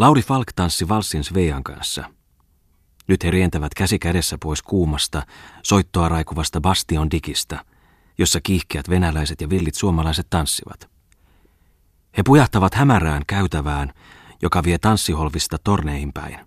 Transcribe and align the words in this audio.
Lauri 0.00 0.22
Falk 0.22 0.46
tanssi 0.56 0.88
valssin 0.88 1.24
Svean 1.24 1.64
kanssa. 1.64 2.04
Nyt 3.06 3.24
he 3.24 3.30
rientävät 3.30 3.74
käsi 3.74 3.98
kädessä 3.98 4.38
pois 4.38 4.62
kuumasta, 4.62 5.22
soittoa 5.62 6.08
raikuvasta 6.08 6.60
Bastion 6.60 7.10
dikistä, 7.10 7.64
jossa 8.18 8.40
kiihkeät 8.40 8.90
venäläiset 8.90 9.40
ja 9.40 9.50
villit 9.50 9.74
suomalaiset 9.74 10.26
tanssivat. 10.30 10.90
He 12.16 12.22
pujahtavat 12.22 12.74
hämärään 12.74 13.22
käytävään, 13.26 13.92
joka 14.42 14.64
vie 14.64 14.78
tanssiholvista 14.78 15.58
torneihin 15.64 16.12
päin. 16.12 16.38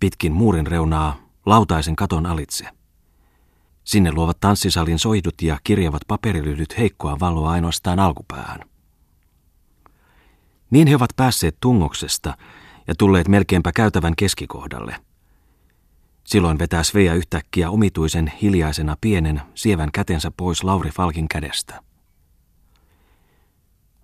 Pitkin 0.00 0.32
muurin 0.32 0.66
reunaa 0.66 1.16
lautaisen 1.46 1.96
katon 1.96 2.26
alitse. 2.26 2.68
Sinne 3.84 4.12
luovat 4.12 4.40
tanssisalin 4.40 4.98
soidut 4.98 5.42
ja 5.42 5.58
kirjavat 5.64 6.02
paperilyhdyt 6.08 6.78
heikkoa 6.78 7.20
valoa 7.20 7.50
ainoastaan 7.50 7.98
alkupäähän. 7.98 8.75
Niin 10.70 10.88
he 10.88 10.96
ovat 10.96 11.10
päässeet 11.16 11.56
tungoksesta 11.60 12.36
ja 12.88 12.94
tulleet 12.98 13.28
melkeinpä 13.28 13.72
käytävän 13.72 14.16
keskikohdalle. 14.16 14.96
Silloin 16.24 16.58
vetää 16.58 16.82
Svea 16.82 17.14
yhtäkkiä 17.14 17.70
omituisen 17.70 18.32
hiljaisena 18.42 18.96
pienen 19.00 19.42
sievän 19.54 19.92
kätensä 19.92 20.30
pois 20.36 20.64
Lauri 20.64 20.90
Falkin 20.90 21.28
kädestä. 21.28 21.80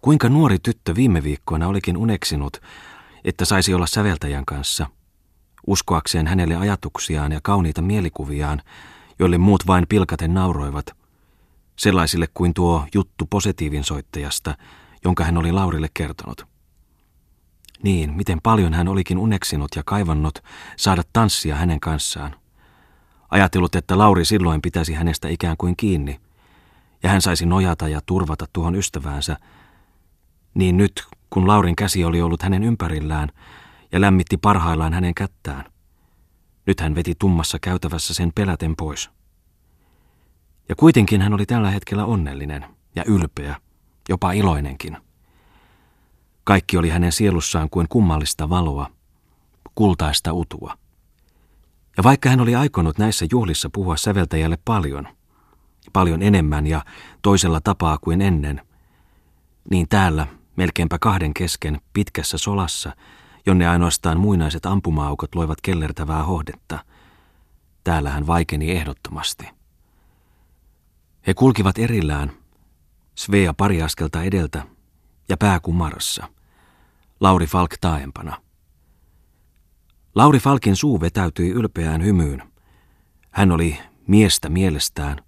Kuinka 0.01 0.29
nuori 0.29 0.59
tyttö 0.59 0.95
viime 0.95 1.23
viikkoina 1.23 1.69
olikin 1.69 1.97
uneksinut, 1.97 2.63
että 3.25 3.45
saisi 3.45 3.75
olla 3.75 3.87
säveltäjän 3.87 4.45
kanssa, 4.45 4.87
uskoakseen 5.67 6.27
hänelle 6.27 6.57
ajatuksiaan 6.57 7.33
ja 7.33 7.41
kauniita 7.43 7.83
mielikuviaan, 7.83 8.63
joille 9.19 9.39
muut 9.39 9.67
vain 9.67 9.87
pilkaten 9.89 10.35
nauroivat, 10.35 10.87
sellaisille 11.77 12.27
kuin 12.35 12.55
tuo 12.55 12.87
juttu 12.95 13.27
positiivin 13.31 13.85
soittajasta, 13.85 14.55
jonka 15.05 15.25
hän 15.25 15.39
oli 15.39 15.53
Laurille 15.53 15.89
kertonut. 15.95 16.52
Niin, 17.83 18.13
miten 18.13 18.39
paljon 18.43 18.75
hän 18.75 18.89
olikin 18.89 19.19
uneksinut 19.19 19.71
ja 19.77 19.83
kaivannut 19.87 20.39
saada 20.77 21.03
tanssia 21.13 21.57
hänen 21.57 21.81
kanssaan. 21.81 22.35
Ajatellut, 23.31 23.75
että 23.75 23.99
Lauri 23.99 24.25
silloin 24.25 24.63
pitäisi 24.63 24.95
hänestä 24.95 25.29
ikään 25.29 25.57
kuin 25.57 25.77
kiinni, 25.77 26.21
ja 27.03 27.11
hän 27.11 27.23
saisi 27.23 27.47
nojata 27.47 27.89
ja 27.89 28.01
turvata 28.07 28.47
tuohon 28.53 28.75
ystäväänsä, 28.75 29.37
niin 30.55 30.77
nyt, 30.77 31.05
kun 31.31 31.47
Laurin 31.49 31.77
käsi 31.77 32.05
oli 32.05 32.23
ollut 32.23 32.43
hänen 32.43 32.63
ympärillään 32.63 33.29
ja 33.93 34.01
lämmitti 34.01 34.37
parhaillaan 34.37 34.93
hänen 34.93 35.15
kättään, 35.15 35.65
nyt 36.67 36.81
hän 36.81 36.95
veti 36.95 37.15
tummassa 37.19 37.59
käytävässä 37.59 38.15
sen 38.15 38.33
peläten 38.35 38.77
pois. 38.77 39.11
Ja 40.69 40.75
kuitenkin 40.75 41.23
hän 41.23 41.35
oli 41.35 41.47
tällä 41.47 41.71
hetkellä 41.71 42.05
onnellinen 42.05 42.65
ja 42.97 43.05
ylpeä, 43.07 43.57
jopa 44.09 44.33
iloinenkin. 44.33 44.97
Kaikki 46.45 46.77
oli 46.77 46.89
hänen 46.89 47.13
sielussaan 47.13 47.71
kuin 47.71 47.87
kummallista 47.89 48.49
valoa, 48.49 48.91
kultaista 49.75 50.33
utua. 50.33 50.79
Ja 51.97 52.03
vaikka 52.03 52.29
hän 52.29 52.41
oli 52.41 52.55
aikonut 52.55 52.99
näissä 52.99 53.27
juhlissa 53.31 53.71
puhua 53.73 53.97
säveltäjälle 53.97 54.59
paljon, 54.65 55.09
paljon 55.93 56.23
enemmän 56.23 56.67
ja 56.67 56.85
toisella 57.23 57.61
tapaa 57.61 57.99
kuin 57.99 58.23
ennen, 58.23 58.61
niin 59.71 59.89
täällä 59.89 60.27
melkeinpä 60.57 60.99
kahden 61.01 61.35
kesken 61.35 61.81
pitkässä 61.93 62.39
solassa, 62.39 62.97
jonne 63.47 63.69
ainoastaan 63.69 64.21
muinaiset 64.21 64.67
ampumaaukot 64.67 65.35
loivat 65.35 65.61
kellertävää 65.61 66.23
hohdetta. 66.23 66.85
Täällä 67.85 68.11
hän 68.11 68.27
vaikeni 68.27 68.71
ehdottomasti. 68.71 69.49
He 71.27 71.35
kulkivat 71.35 71.79
erillään, 71.79 72.33
Svea 73.15 73.55
pari 73.55 73.83
askelta 73.83 74.23
edeltä 74.23 74.63
ja 75.33 75.37
pää 75.37 75.61
kumarassa. 75.61 76.29
Lauri 77.21 77.47
Falk 77.47 77.75
taaempana. 77.81 78.37
Lauri 80.15 80.39
Falkin 80.39 80.77
suu 80.77 81.01
vetäytyi 81.01 81.51
ylpeään 81.51 82.05
hymyyn. 82.05 82.53
Hän 83.31 83.53
oli 83.53 83.79
miestä 84.07 84.49
mielestään, 84.49 85.19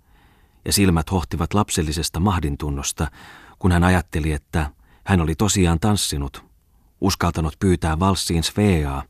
ja 0.64 0.72
silmät 0.72 1.10
hohtivat 1.10 1.54
lapsellisesta 1.54 2.20
mahdintunnosta, 2.20 3.10
kun 3.58 3.72
hän 3.72 3.84
ajatteli, 3.84 4.32
että 4.32 4.70
hän 5.04 5.20
oli 5.20 5.34
tosiaan 5.34 5.80
tanssinut, 5.80 6.44
uskaltanut 7.00 7.56
pyytää 7.58 7.98
valssiin 7.98 8.42
Sveaa, 8.42 9.02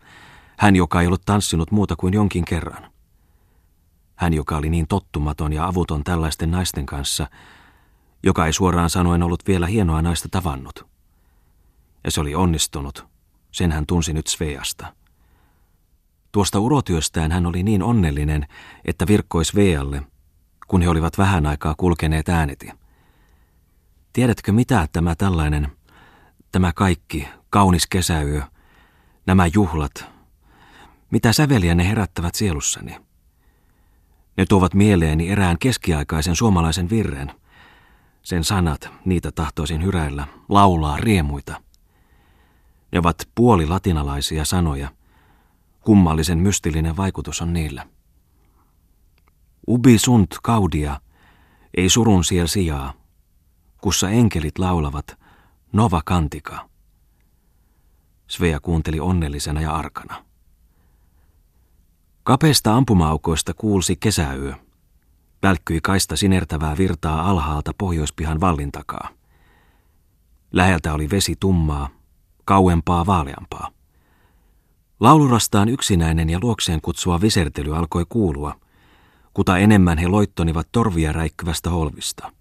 hän 0.58 0.76
joka 0.76 1.00
ei 1.00 1.06
ollut 1.06 1.24
tanssinut 1.24 1.70
muuta 1.70 1.96
kuin 1.96 2.14
jonkin 2.14 2.44
kerran. 2.44 2.90
Hän, 4.16 4.34
joka 4.34 4.56
oli 4.56 4.70
niin 4.70 4.86
tottumaton 4.86 5.52
ja 5.52 5.66
avuton 5.66 6.04
tällaisten 6.04 6.50
naisten 6.50 6.86
kanssa, 6.86 7.26
joka 8.24 8.46
ei 8.46 8.52
suoraan 8.52 8.90
sanoen 8.90 9.22
ollut 9.22 9.42
vielä 9.46 9.66
hienoa 9.66 10.02
naista 10.02 10.28
tavannut. 10.30 10.86
Ja 12.04 12.10
se 12.10 12.20
oli 12.20 12.34
onnistunut, 12.34 13.06
sen 13.50 13.72
hän 13.72 13.86
tunsi 13.86 14.12
nyt 14.12 14.26
Sveasta. 14.26 14.94
Tuosta 16.32 16.60
urotyöstään 16.60 17.32
hän 17.32 17.46
oli 17.46 17.62
niin 17.62 17.82
onnellinen, 17.82 18.46
että 18.84 19.06
virkkoi 19.06 19.44
Svealle, 19.44 20.02
kun 20.66 20.82
he 20.82 20.88
olivat 20.88 21.18
vähän 21.18 21.46
aikaa 21.46 21.74
kulkeneet 21.76 22.28
ääneti. 22.28 22.70
Tiedätkö 24.12 24.52
mitä 24.52 24.88
tämä 24.92 25.14
tällainen 25.14 25.72
Tämä 26.54 26.72
kaikki, 26.72 27.28
kaunis 27.50 27.86
kesäyö, 27.86 28.42
nämä 29.26 29.46
juhlat, 29.46 30.04
mitä 31.10 31.32
säveliä 31.32 31.74
ne 31.74 31.88
herättävät 31.88 32.34
sielussani. 32.34 32.96
Ne 34.36 34.46
tuovat 34.48 34.74
mieleeni 34.74 35.30
erään 35.30 35.58
keskiaikaisen 35.58 36.36
suomalaisen 36.36 36.90
virren. 36.90 37.32
Sen 38.24 38.44
sanat, 38.44 38.90
niitä 39.04 39.32
tahtoisin 39.32 39.82
hyräillä, 39.82 40.26
laulaa 40.48 40.96
riemuita. 40.96 41.62
Ne 42.92 42.98
ovat 42.98 43.28
puoli 43.34 43.66
latinalaisia 43.66 44.44
sanoja. 44.44 44.88
Kummallisen 45.80 46.38
mystillinen 46.38 46.96
vaikutus 46.96 47.40
on 47.42 47.52
niillä. 47.52 47.86
Ubi 49.68 49.98
sunt 49.98 50.36
kaudia, 50.42 51.00
ei 51.76 51.88
surun 51.88 52.24
siel 52.24 52.46
sijaa, 52.46 52.92
kussa 53.80 54.10
enkelit 54.10 54.58
laulavat– 54.58 55.06
Nova 55.74 56.02
Kantika. 56.04 56.68
Svea 58.26 58.60
kuunteli 58.60 59.00
onnellisena 59.00 59.60
ja 59.60 59.76
arkana. 59.76 60.24
Kapeista 62.22 62.76
ampumaukoista 62.76 63.54
kuulsi 63.54 63.96
kesäyö. 63.96 64.54
Välkkyi 65.44 65.80
kaista 65.80 66.16
sinertävää 66.16 66.76
virtaa 66.78 67.30
alhaalta 67.30 67.72
pohjoispihan 67.78 68.40
vallin 68.40 68.72
takaa. 68.72 69.08
Läheltä 70.52 70.94
oli 70.94 71.10
vesi 71.10 71.36
tummaa, 71.40 71.88
kauempaa 72.44 73.06
vaaleampaa. 73.06 73.70
Laulurastaan 75.00 75.68
yksinäinen 75.68 76.30
ja 76.30 76.38
luokseen 76.42 76.80
kutsua 76.80 77.20
visertely 77.20 77.76
alkoi 77.76 78.06
kuulua, 78.08 78.54
kuta 79.34 79.58
enemmän 79.58 79.98
he 79.98 80.08
loittonivat 80.08 80.68
torvia 80.72 81.12
räikkyvästä 81.12 81.70
holvista. 81.70 82.32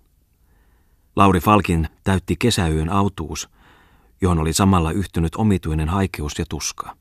Lauri 1.16 1.40
Falkin 1.40 1.88
täytti 2.04 2.36
kesäyön 2.40 2.90
autuus, 2.90 3.50
johon 4.22 4.40
oli 4.40 4.54
samalla 4.54 4.92
yhtynyt 4.92 5.36
omituinen 5.36 5.90
haikeus 5.90 6.40
ja 6.40 6.46
tuska. 6.50 6.96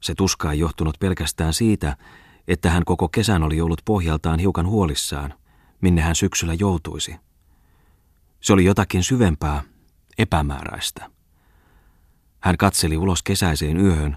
Se 0.00 0.14
tuska 0.14 0.52
ei 0.52 0.58
johtunut 0.58 0.96
pelkästään 1.00 1.52
siitä, 1.52 1.96
että 2.48 2.70
hän 2.70 2.84
koko 2.84 3.08
kesän 3.08 3.42
oli 3.42 3.60
ollut 3.60 3.82
pohjaltaan 3.84 4.38
hiukan 4.38 4.66
huolissaan, 4.66 5.34
minne 5.80 6.02
hän 6.02 6.14
syksyllä 6.14 6.54
joutuisi. 6.54 7.16
Se 8.40 8.52
oli 8.52 8.64
jotakin 8.64 9.02
syvempää, 9.02 9.62
epämääräistä. 10.18 11.10
Hän 12.40 12.56
katseli 12.56 12.96
ulos 12.96 13.22
kesäiseen 13.22 13.76
yöhön 13.76 14.16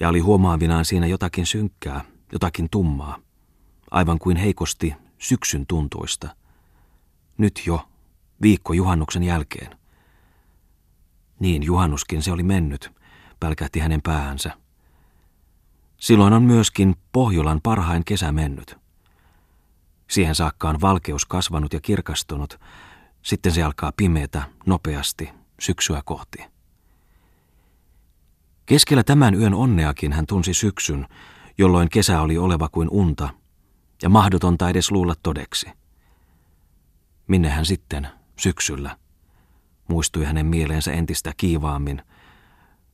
ja 0.00 0.08
oli 0.08 0.20
huomaavinaan 0.20 0.84
siinä 0.84 1.06
jotakin 1.06 1.46
synkkää, 1.46 2.04
jotakin 2.32 2.68
tummaa, 2.70 3.18
aivan 3.90 4.18
kuin 4.18 4.36
heikosti 4.36 4.94
syksyn 5.18 5.66
tuntuista– 5.66 6.28
nyt 7.38 7.62
jo, 7.66 7.88
viikko 8.42 8.72
juhannuksen 8.72 9.22
jälkeen. 9.22 9.78
Niin 11.40 11.62
juhannuskin 11.62 12.22
se 12.22 12.32
oli 12.32 12.42
mennyt, 12.42 12.92
pälkähti 13.40 13.80
hänen 13.80 14.02
päähänsä. 14.02 14.52
Silloin 15.98 16.32
on 16.32 16.42
myöskin 16.42 16.96
Pohjolan 17.12 17.60
parhain 17.62 18.04
kesä 18.04 18.32
mennyt. 18.32 18.78
Siihen 20.10 20.34
saakka 20.34 20.68
on 20.68 20.80
valkeus 20.80 21.24
kasvanut 21.24 21.72
ja 21.72 21.80
kirkastunut, 21.80 22.60
sitten 23.22 23.52
se 23.52 23.62
alkaa 23.62 23.92
pimeätä 23.96 24.42
nopeasti 24.66 25.30
syksyä 25.60 26.02
kohti. 26.04 26.44
Keskellä 28.66 29.04
tämän 29.04 29.34
yön 29.34 29.54
onneakin 29.54 30.12
hän 30.12 30.26
tunsi 30.26 30.54
syksyn, 30.54 31.08
jolloin 31.58 31.88
kesä 31.88 32.20
oli 32.20 32.38
oleva 32.38 32.68
kuin 32.68 32.88
unta 32.90 33.28
ja 34.02 34.08
mahdotonta 34.08 34.68
edes 34.68 34.90
luulla 34.90 35.14
todeksi. 35.22 35.66
Minne 37.28 37.48
hän 37.48 37.66
sitten, 37.66 38.08
syksyllä? 38.36 38.96
Muistui 39.88 40.24
hänen 40.24 40.46
mieleensä 40.46 40.92
entistä 40.92 41.32
kiivaammin. 41.36 42.02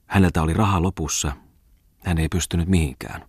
Häneltä 0.07 0.43
oli 0.43 0.55
raha 0.55 0.83
lopussa. 0.83 1.33
Hän 2.05 2.19
ei 2.19 2.29
pystynyt 2.29 2.69
mihinkään. 2.69 3.25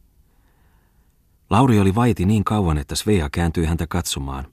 Lauri 1.50 1.80
oli 1.80 1.95
vaiti 1.95 2.25
niin 2.25 2.44
kauan, 2.44 2.77
että 2.77 2.95
Svea 2.95 3.30
kääntyi 3.31 3.66
häntä 3.66 3.88
katsomaan. 3.88 4.48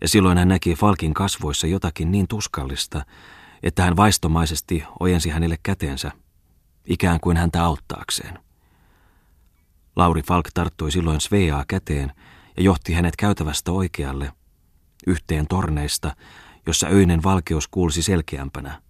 Ja 0.00 0.08
silloin 0.08 0.38
hän 0.38 0.48
näki 0.48 0.74
Falkin 0.74 1.14
kasvoissa 1.14 1.66
jotakin 1.66 2.12
niin 2.12 2.28
tuskallista, 2.28 3.04
että 3.62 3.84
hän 3.84 3.96
vaistomaisesti 3.96 4.84
ojensi 5.00 5.30
hänelle 5.30 5.58
kätensä. 5.62 6.12
ikään 6.86 7.20
kuin 7.20 7.36
häntä 7.36 7.64
auttaakseen. 7.64 8.38
Lauri 9.96 10.22
Falk 10.22 10.48
tarttui 10.54 10.92
silloin 10.92 11.20
Sveaa 11.20 11.64
käteen 11.68 12.12
ja 12.56 12.62
johti 12.62 12.92
hänet 12.92 13.16
käytävästä 13.16 13.72
oikealle, 13.72 14.32
yhteen 15.06 15.46
torneista, 15.46 16.16
jossa 16.66 16.86
öinen 16.86 17.22
valkeus 17.22 17.68
kuulsi 17.68 18.02
selkeämpänä. 18.02 18.82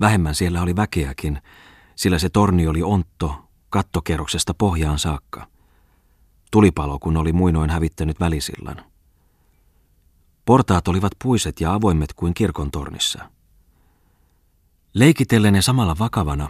Vähemmän 0.00 0.34
siellä 0.34 0.62
oli 0.62 0.76
väkeäkin, 0.76 1.42
sillä 2.00 2.18
se 2.18 2.28
torni 2.28 2.66
oli 2.66 2.82
ontto 2.82 3.34
kattokerroksesta 3.70 4.54
pohjaan 4.54 4.98
saakka. 4.98 5.46
Tulipalo, 6.50 6.98
kun 6.98 7.16
oli 7.16 7.32
muinoin 7.32 7.70
hävittänyt 7.70 8.20
välisillan. 8.20 8.84
Portaat 10.44 10.88
olivat 10.88 11.12
puiset 11.22 11.60
ja 11.60 11.74
avoimet 11.74 12.12
kuin 12.12 12.34
kirkon 12.34 12.70
tornissa. 12.70 13.30
Leikitellen 14.94 15.54
ja 15.54 15.62
samalla 15.62 15.96
vakavana 15.98 16.48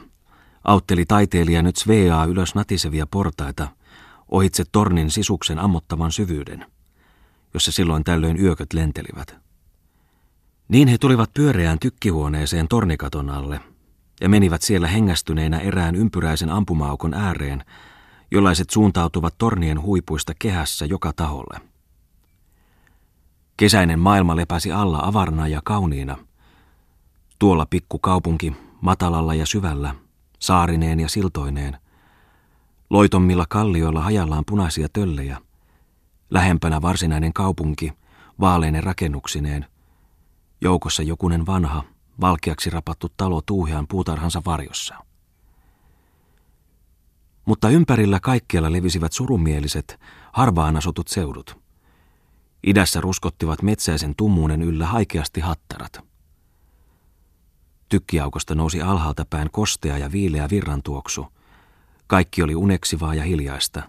autteli 0.65 1.05
taiteilija 1.07 1.63
nyt 1.63 1.77
Sveaa 1.77 2.25
ylös 2.25 2.55
natisevia 2.55 3.07
portaita 3.07 3.69
ohitse 4.29 4.65
tornin 4.73 5.11
sisuksen 5.11 5.59
ammottavan 5.59 6.13
syvyyden, 6.13 6.67
jossa 7.55 7.73
silloin 7.73 8.05
tällöin 8.05 8.41
yököt 8.41 8.73
lentelivät. 8.73 9.37
Niin 10.69 10.89
he 10.89 10.99
tulivat 10.99 11.35
pyöreään 11.35 11.79
tykkihuoneeseen 11.79 12.69
tornikaton 12.69 13.31
alle 13.31 13.61
ja 14.21 14.29
menivät 14.29 14.63
siellä 14.63 14.89
hengästyneinä 14.89 15.59
erään 15.59 15.95
ympyräisen 15.95 16.51
ampumaukon 16.51 17.15
ääreen, 17.15 17.65
jollaiset 18.31 18.71
suuntautuvat 18.71 19.35
tornien 19.39 19.83
huipuista 19.83 20.33
kehässä 20.39 20.87
joka 20.87 21.13
taholle. 21.17 21.61
Kesäinen 23.57 23.99
maailma 23.99 24.37
lepäsi 24.37 24.73
alla 24.73 25.01
avarna 25.03 25.49
ja 25.49 25.61
kauniina. 25.65 26.17
Tuolla 27.39 27.67
pikku 27.67 27.99
kaupunki, 27.99 28.57
matalalla 28.81 29.35
ja 29.35 29.47
syvällä, 29.47 29.95
saarineen 30.39 31.01
ja 31.01 31.09
siltoineen. 31.09 31.79
Loitommilla 32.91 33.47
kallioilla 33.49 34.01
hajallaan 34.01 34.45
punaisia 34.47 34.89
töllejä. 34.93 35.39
Lähempänä 36.31 36.83
varsinainen 36.83 37.33
kaupunki, 37.33 37.93
vaaleinen 38.41 38.85
rakennuksineen. 38.85 39.67
Joukossa 40.61 41.03
jokunen 41.03 41.47
vanha, 41.47 41.85
valkeaksi 42.21 42.71
rapattu 42.71 43.09
talo 43.17 43.43
tuuhean 43.47 43.87
puutarhansa 43.89 44.43
varjossa. 44.47 44.95
Mutta 47.45 47.69
ympärillä 47.69 48.21
kaikkialla 48.21 48.73
levisivät 48.73 49.13
surumieliset, 49.13 50.01
harvaan 50.33 50.77
asutut 50.77 51.09
seudut. 51.09 51.59
Idässä 52.67 53.01
ruskottivat 53.01 53.63
metsäisen 53.63 54.15
tummuuden 54.17 54.63
yllä 54.63 54.87
haikeasti 54.87 55.41
hattarat. 55.41 56.01
Tykkiaukosta 57.89 58.55
nousi 58.55 58.83
alhaalta 58.83 59.25
päin 59.31 59.49
kostea 59.53 59.99
ja 59.99 60.13
viileä 60.13 60.51
virrantuoksu. 60.51 61.27
Kaikki 62.07 62.43
oli 62.43 62.55
uneksivaa 62.55 63.15
ja 63.15 63.23
hiljaista. 63.23 63.83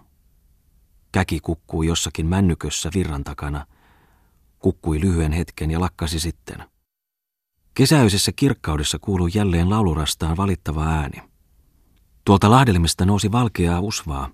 Käki 1.12 1.40
kukkui 1.40 1.86
jossakin 1.86 2.26
männykössä 2.26 2.90
virran 2.94 3.24
takana. 3.24 3.66
Kukkui 4.58 5.00
lyhyen 5.00 5.32
hetken 5.32 5.70
ja 5.70 5.80
lakkasi 5.80 6.20
sitten. 6.20 6.71
Kesäisessä 7.74 8.32
kirkkaudessa 8.32 8.98
kuului 8.98 9.30
jälleen 9.34 9.70
laulurastaan 9.70 10.36
valittava 10.36 10.84
ääni. 10.84 11.22
Tuolta 12.24 12.50
lahdelmista 12.50 13.04
nousi 13.06 13.32
valkeaa 13.32 13.80
usvaa, 13.80 14.28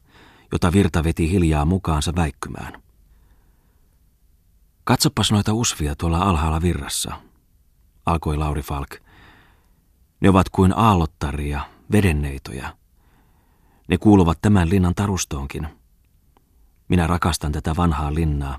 jota 0.53 0.73
virta 0.73 1.05
veti 1.05 1.31
hiljaa 1.31 1.65
mukaansa 1.65 2.13
väikkymään. 2.17 2.83
Katsopas 4.85 5.33
noita 5.33 5.53
usvia 5.53 5.95
tuolla 5.97 6.19
alhaalla 6.19 6.63
virrassa, 6.63 7.21
alkoi 8.07 8.37
Lauri 8.37 8.63
Falk. 8.63 8.91
Ne 10.21 10.29
ovat 10.29 10.49
kuin 10.49 10.73
aallottaria, 10.77 11.61
vedenneitoja. 11.93 12.77
Ne 13.89 13.99
kuuluvat 13.99 14.39
tämän 14.43 14.71
linnan 14.71 14.95
tarustoonkin. 14.95 15.69
Minä 16.89 17.07
rakastan 17.07 17.53
tätä 17.53 17.77
vanhaa 17.77 18.15
linnaa. 18.15 18.59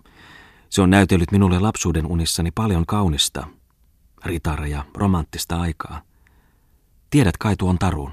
Se 0.69 0.81
on 0.81 0.89
näytellyt 0.89 1.31
minulle 1.31 1.59
lapsuuden 1.59 2.05
unissani 2.05 2.51
paljon 2.51 2.85
kaunista– 2.85 3.47
ritareja, 4.25 4.85
romanttista 4.93 5.61
aikaa. 5.61 6.01
Tiedät 7.09 7.37
kai 7.37 7.55
tuon 7.57 7.79
tarun. 7.79 8.11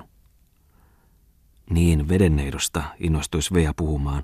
Niin, 1.71 2.09
vedenneidosta 2.09 2.83
innostui 2.99 3.43
Svea 3.43 3.75
puhumaan, 3.77 4.23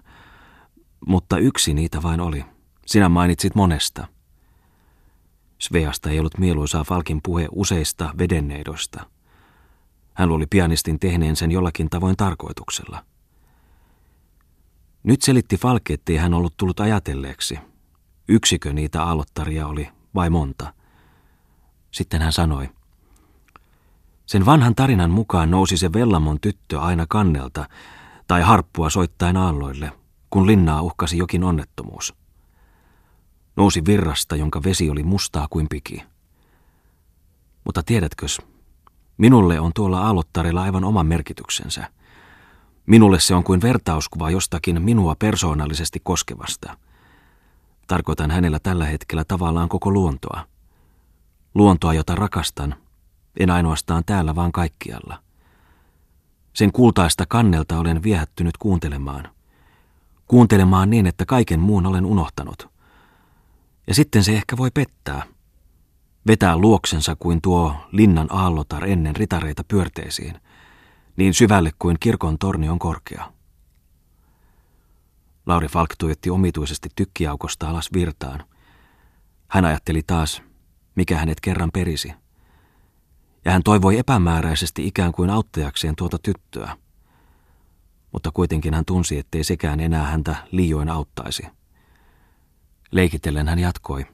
mutta 1.06 1.38
yksi 1.38 1.74
niitä 1.74 2.02
vain 2.02 2.20
oli. 2.20 2.44
Sinä 2.86 3.08
mainitsit 3.08 3.54
monesta. 3.54 4.06
Sveasta 5.58 6.10
ei 6.10 6.18
ollut 6.18 6.38
mieluisaa 6.38 6.84
Falkin 6.84 7.20
puhe 7.22 7.48
useista 7.52 8.14
vedenneidosta. 8.18 9.06
Hän 10.14 10.28
luuli 10.28 10.46
pianistin 10.46 10.98
tehneen 10.98 11.36
sen 11.36 11.50
jollakin 11.50 11.90
tavoin 11.90 12.16
tarkoituksella. 12.16 13.04
Nyt 15.02 15.22
selitti 15.22 15.56
Falk, 15.56 15.90
ettei 15.90 16.16
hän 16.16 16.34
ollut 16.34 16.56
tullut 16.56 16.80
ajatelleeksi. 16.80 17.58
Yksikö 18.28 18.72
niitä 18.72 19.04
alottaria 19.04 19.66
oli 19.66 19.88
vai 20.14 20.30
monta– 20.30 20.72
sitten 21.92 22.22
hän 22.22 22.32
sanoi. 22.32 22.68
Sen 24.26 24.46
vanhan 24.46 24.74
tarinan 24.74 25.10
mukaan 25.10 25.50
nousi 25.50 25.76
se 25.76 25.92
Vellamon 25.92 26.40
tyttö 26.40 26.80
aina 26.80 27.06
kannelta 27.08 27.68
tai 28.26 28.42
harppua 28.42 28.90
soittain 28.90 29.36
aalloille, 29.36 29.92
kun 30.30 30.46
linnaa 30.46 30.82
uhkasi 30.82 31.18
jokin 31.18 31.44
onnettomuus. 31.44 32.14
Nousi 33.56 33.84
virrasta, 33.84 34.36
jonka 34.36 34.62
vesi 34.64 34.90
oli 34.90 35.02
mustaa 35.02 35.46
kuin 35.50 35.66
piki. 35.68 36.02
Mutta 37.64 37.82
tiedätkös, 37.82 38.38
minulle 39.18 39.60
on 39.60 39.72
tuolla 39.74 40.00
aallottarilla 40.00 40.62
aivan 40.62 40.84
oma 40.84 41.04
merkityksensä. 41.04 41.90
Minulle 42.86 43.20
se 43.20 43.34
on 43.34 43.44
kuin 43.44 43.62
vertauskuva 43.62 44.30
jostakin 44.30 44.82
minua 44.82 45.16
persoonallisesti 45.18 46.00
koskevasta. 46.02 46.76
Tarkoitan 47.86 48.30
hänellä 48.30 48.58
tällä 48.58 48.84
hetkellä 48.86 49.24
tavallaan 49.24 49.68
koko 49.68 49.90
luontoa– 49.90 50.44
Luontoa, 51.54 51.94
jota 51.94 52.14
rakastan, 52.14 52.74
en 53.40 53.50
ainoastaan 53.50 54.02
täällä, 54.06 54.34
vaan 54.34 54.52
kaikkialla. 54.52 55.22
Sen 56.52 56.72
kultaista 56.72 57.24
kannelta 57.28 57.78
olen 57.78 58.02
viehättynyt 58.02 58.56
kuuntelemaan. 58.56 59.28
Kuuntelemaan 60.26 60.90
niin, 60.90 61.06
että 61.06 61.24
kaiken 61.24 61.60
muun 61.60 61.86
olen 61.86 62.06
unohtanut. 62.06 62.68
Ja 63.86 63.94
sitten 63.94 64.24
se 64.24 64.32
ehkä 64.32 64.56
voi 64.56 64.70
pettää. 64.74 65.22
Vetää 66.26 66.56
luoksensa 66.56 67.16
kuin 67.18 67.40
tuo 67.42 67.74
linnan 67.92 68.26
aallotar 68.30 68.84
ennen 68.84 69.16
ritareita 69.16 69.64
pyörteisiin, 69.64 70.40
niin 71.16 71.34
syvälle 71.34 71.70
kuin 71.78 71.96
kirkon 72.00 72.38
torni 72.38 72.68
on 72.68 72.78
korkea. 72.78 73.32
Lauri 75.46 75.68
Falk 75.68 75.90
tuijotti 75.98 76.30
omituisesti 76.30 76.88
tykkiaukosta 76.96 77.70
alas 77.70 77.92
virtaan. 77.92 78.44
Hän 79.48 79.64
ajatteli 79.64 80.02
taas, 80.02 80.42
mikä 80.94 81.18
hänet 81.18 81.40
kerran 81.40 81.70
perisi. 81.72 82.12
Ja 83.44 83.52
hän 83.52 83.62
toivoi 83.62 83.98
epämääräisesti 83.98 84.86
ikään 84.86 85.12
kuin 85.12 85.30
auttajakseen 85.30 85.96
tuota 85.96 86.18
tyttöä. 86.18 86.76
Mutta 88.12 88.30
kuitenkin 88.30 88.74
hän 88.74 88.84
tunsi, 88.84 89.18
ettei 89.18 89.44
sekään 89.44 89.80
enää 89.80 90.04
häntä 90.04 90.36
liioin 90.50 90.88
auttaisi. 90.88 91.42
Leikitellen 92.90 93.48
hän 93.48 93.58
jatkoi. 93.58 94.06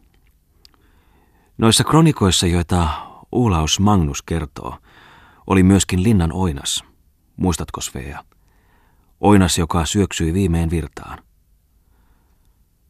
Noissa 1.59 1.85
kronikoissa, 1.85 2.47
joita 2.47 2.89
Uulaus 3.33 3.81
Magnus 3.81 4.23
kertoo, 4.23 4.79
oli 5.47 5.63
myöskin 5.63 6.03
linnan 6.03 6.33
oinas. 6.33 6.85
Muistatko 7.37 7.81
Svea? 7.81 8.25
Oinas, 9.21 9.59
joka 9.59 9.87
syöksyi 9.87 10.35
viimein 10.35 10.71
virtaan. 10.71 11.19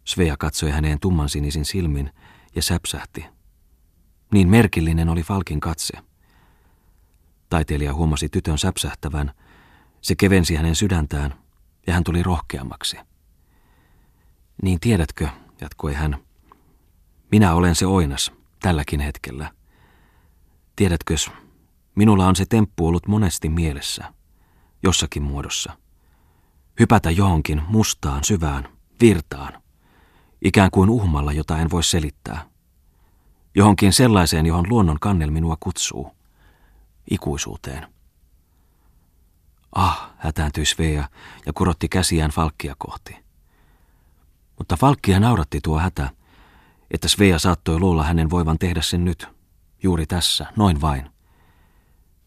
Svea 0.04 0.36
katsoi 0.36 0.70
häneen 0.70 1.00
tummansinisin 1.00 1.64
silmin 1.64 2.10
ja 2.54 2.62
säpsähti– 2.62 3.26
niin 4.32 4.48
merkillinen 4.48 5.08
oli 5.08 5.22
Falkin 5.22 5.60
katse. 5.60 5.98
Taiteilija 7.50 7.94
huomasi 7.94 8.28
tytön 8.28 8.58
säpsähtävän. 8.58 9.32
Se 10.00 10.14
kevensi 10.14 10.54
hänen 10.54 10.74
sydäntään 10.74 11.34
ja 11.86 11.94
hän 11.94 12.04
tuli 12.04 12.22
rohkeammaksi. 12.22 12.96
Niin 14.62 14.80
tiedätkö, 14.80 15.28
jatkoi 15.60 15.94
hän, 15.94 16.18
minä 17.32 17.54
olen 17.54 17.74
se 17.74 17.86
oinas 17.86 18.32
tälläkin 18.62 19.00
hetkellä. 19.00 19.50
Tiedätkös, 20.76 21.30
minulla 21.94 22.26
on 22.26 22.36
se 22.36 22.46
temppu 22.46 22.86
ollut 22.86 23.08
monesti 23.08 23.48
mielessä, 23.48 24.12
jossakin 24.82 25.22
muodossa. 25.22 25.78
Hypätä 26.80 27.10
johonkin 27.10 27.62
mustaan, 27.68 28.24
syvään, 28.24 28.68
virtaan, 29.00 29.62
ikään 30.44 30.70
kuin 30.70 30.90
uhmalla, 30.90 31.32
jota 31.32 31.58
en 31.58 31.70
voi 31.70 31.82
selittää 31.82 32.57
johonkin 33.58 33.92
sellaiseen, 33.92 34.46
johon 34.46 34.68
luonnon 34.68 35.00
kannel 35.00 35.30
minua 35.30 35.56
kutsuu, 35.60 36.12
ikuisuuteen. 37.10 37.86
Ah, 39.72 40.10
hätääntyi 40.16 40.66
Svea 40.66 41.08
ja 41.46 41.52
kurotti 41.52 41.88
käsiään 41.88 42.30
Falkkia 42.30 42.74
kohti. 42.78 43.16
Mutta 44.58 44.76
Falkkia 44.76 45.20
nauratti 45.20 45.60
tuo 45.60 45.78
hätä, 45.78 46.10
että 46.90 47.08
Svea 47.08 47.38
saattoi 47.38 47.80
luulla 47.80 48.04
hänen 48.04 48.30
voivan 48.30 48.58
tehdä 48.58 48.82
sen 48.82 49.04
nyt, 49.04 49.28
juuri 49.82 50.06
tässä, 50.06 50.46
noin 50.56 50.80
vain. 50.80 51.10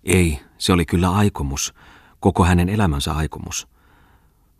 Ei, 0.03 0.39
Se 0.57 0.73
oli 0.73 0.85
kyllä 0.85 1.11
aikomus, 1.11 1.73
koko 2.19 2.45
hänen 2.45 2.69
elämänsä 2.69 3.13
aikomus. 3.13 3.67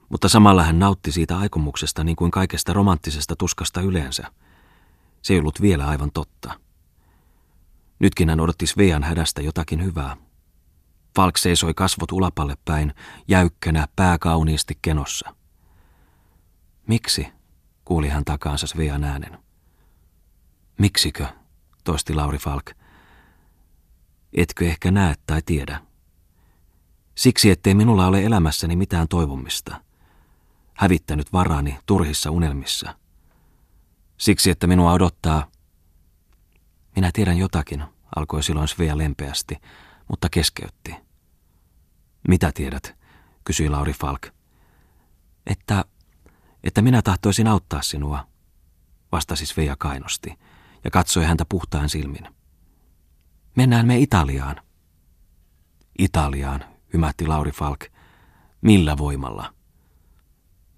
Mutta 0.09 0.29
samalla 0.29 0.63
hän 0.63 0.79
nautti 0.79 1.11
siitä 1.11 1.37
aikomuksesta 1.37 2.03
niin 2.03 2.15
kuin 2.15 2.31
kaikesta 2.31 2.73
romanttisesta 2.73 3.35
tuskasta 3.35 3.81
yleensä. 3.81 4.31
Se 5.21 5.33
ei 5.33 5.39
ollut 5.39 5.61
vielä 5.61 5.87
aivan 5.87 6.11
totta. 6.11 6.59
Nytkin 7.99 8.29
hän 8.29 8.39
odotti 8.39 8.67
Svean 8.67 9.03
hädästä 9.03 9.41
jotakin 9.41 9.83
hyvää. 9.83 10.17
Falk 11.15 11.37
seisoi 11.37 11.73
kasvot 11.73 12.11
ulapalle 12.11 12.55
päin, 12.65 12.93
jäykkänä, 13.27 13.87
pää 13.95 14.17
kauniisti 14.17 14.77
kenossa. 14.81 15.35
Miksi? 16.87 17.27
kuuli 17.85 18.09
hän 18.09 18.25
takaansa 18.25 18.67
Svean 18.67 19.03
äänen. 19.03 19.37
Miksikö? 20.77 21.27
toisti 21.83 22.13
Lauri 22.13 22.37
Falk. 22.37 22.65
Etkö 24.33 24.65
ehkä 24.67 24.91
näe 24.91 25.15
tai 25.25 25.41
tiedä? 25.41 25.81
Siksi, 27.15 27.49
ettei 27.49 27.73
minulla 27.73 28.07
ole 28.07 28.23
elämässäni 28.23 28.75
mitään 28.75 29.07
toivomista. 29.07 29.81
Hävittänyt 30.73 31.33
varani 31.33 31.77
turhissa 31.85 32.31
unelmissa. 32.31 32.95
Siksi, 34.21 34.51
että 34.51 34.67
minua 34.67 34.91
odottaa... 34.91 35.47
Minä 36.95 37.09
tiedän 37.13 37.37
jotakin, 37.37 37.83
alkoi 38.15 38.43
silloin 38.43 38.67
Svea 38.67 38.97
lempeästi, 38.97 39.57
mutta 40.09 40.29
keskeytti. 40.29 40.95
Mitä 42.27 42.51
tiedät, 42.51 42.95
kysyi 43.43 43.69
Lauri 43.69 43.93
Falk. 43.93 44.27
Että, 45.45 45.85
että 46.63 46.81
minä 46.81 47.01
tahtoisin 47.01 47.47
auttaa 47.47 47.81
sinua, 47.81 48.27
vastasi 49.11 49.45
Svea 49.45 49.75
kainosti 49.75 50.39
ja 50.83 50.91
katsoi 50.91 51.25
häntä 51.25 51.45
puhtaan 51.49 51.89
silmin. 51.89 52.27
Mennään 53.55 53.87
me 53.87 53.97
Italiaan. 53.97 54.61
Italiaan, 55.99 56.65
hymätti 56.93 57.27
Lauri 57.27 57.51
Falk. 57.51 57.85
Millä 58.61 58.97
voimalla? 58.97 59.53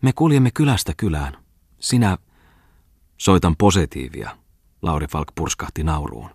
Me 0.02 0.14
kuljemme 0.14 0.52
kylästä 0.52 0.94
kylään. 0.98 1.38
Sinä... 1.80 2.18
Soitan 3.24 3.56
positiivia, 3.58 4.38
Lauri 4.82 5.08
Falk 5.08 5.28
purskahti 5.36 5.84
nauruun. 5.84 6.30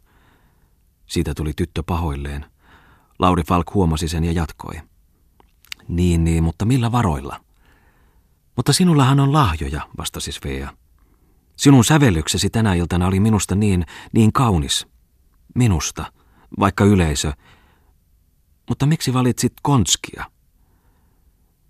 Siitä 1.06 1.34
tuli 1.34 1.52
tyttö 1.56 1.82
pahoilleen. 1.82 2.46
Lauri 3.18 3.42
Falk 3.42 3.74
huomasi 3.74 4.08
sen 4.08 4.24
ja 4.24 4.32
jatkoi. 4.32 4.80
Niin, 5.88 6.24
niin, 6.24 6.44
mutta 6.44 6.64
millä 6.64 6.92
varoilla? 6.92 7.40
Mutta 8.56 8.72
sinullahan 8.72 9.20
on 9.20 9.32
lahjoja, 9.32 9.88
vastasi 9.98 10.32
Svea. 10.32 10.76
Sinun 11.56 11.84
sävellyksesi 11.84 12.50
tänä 12.50 12.74
iltana 12.74 13.06
oli 13.06 13.20
minusta 13.20 13.54
niin, 13.54 13.86
niin 14.12 14.32
kaunis. 14.32 14.86
Minusta, 15.54 16.12
vaikka 16.60 16.84
yleisö. 16.84 17.32
Mutta 18.68 18.86
miksi 18.86 19.12
valitsit 19.12 19.52
Konskia? 19.62 20.24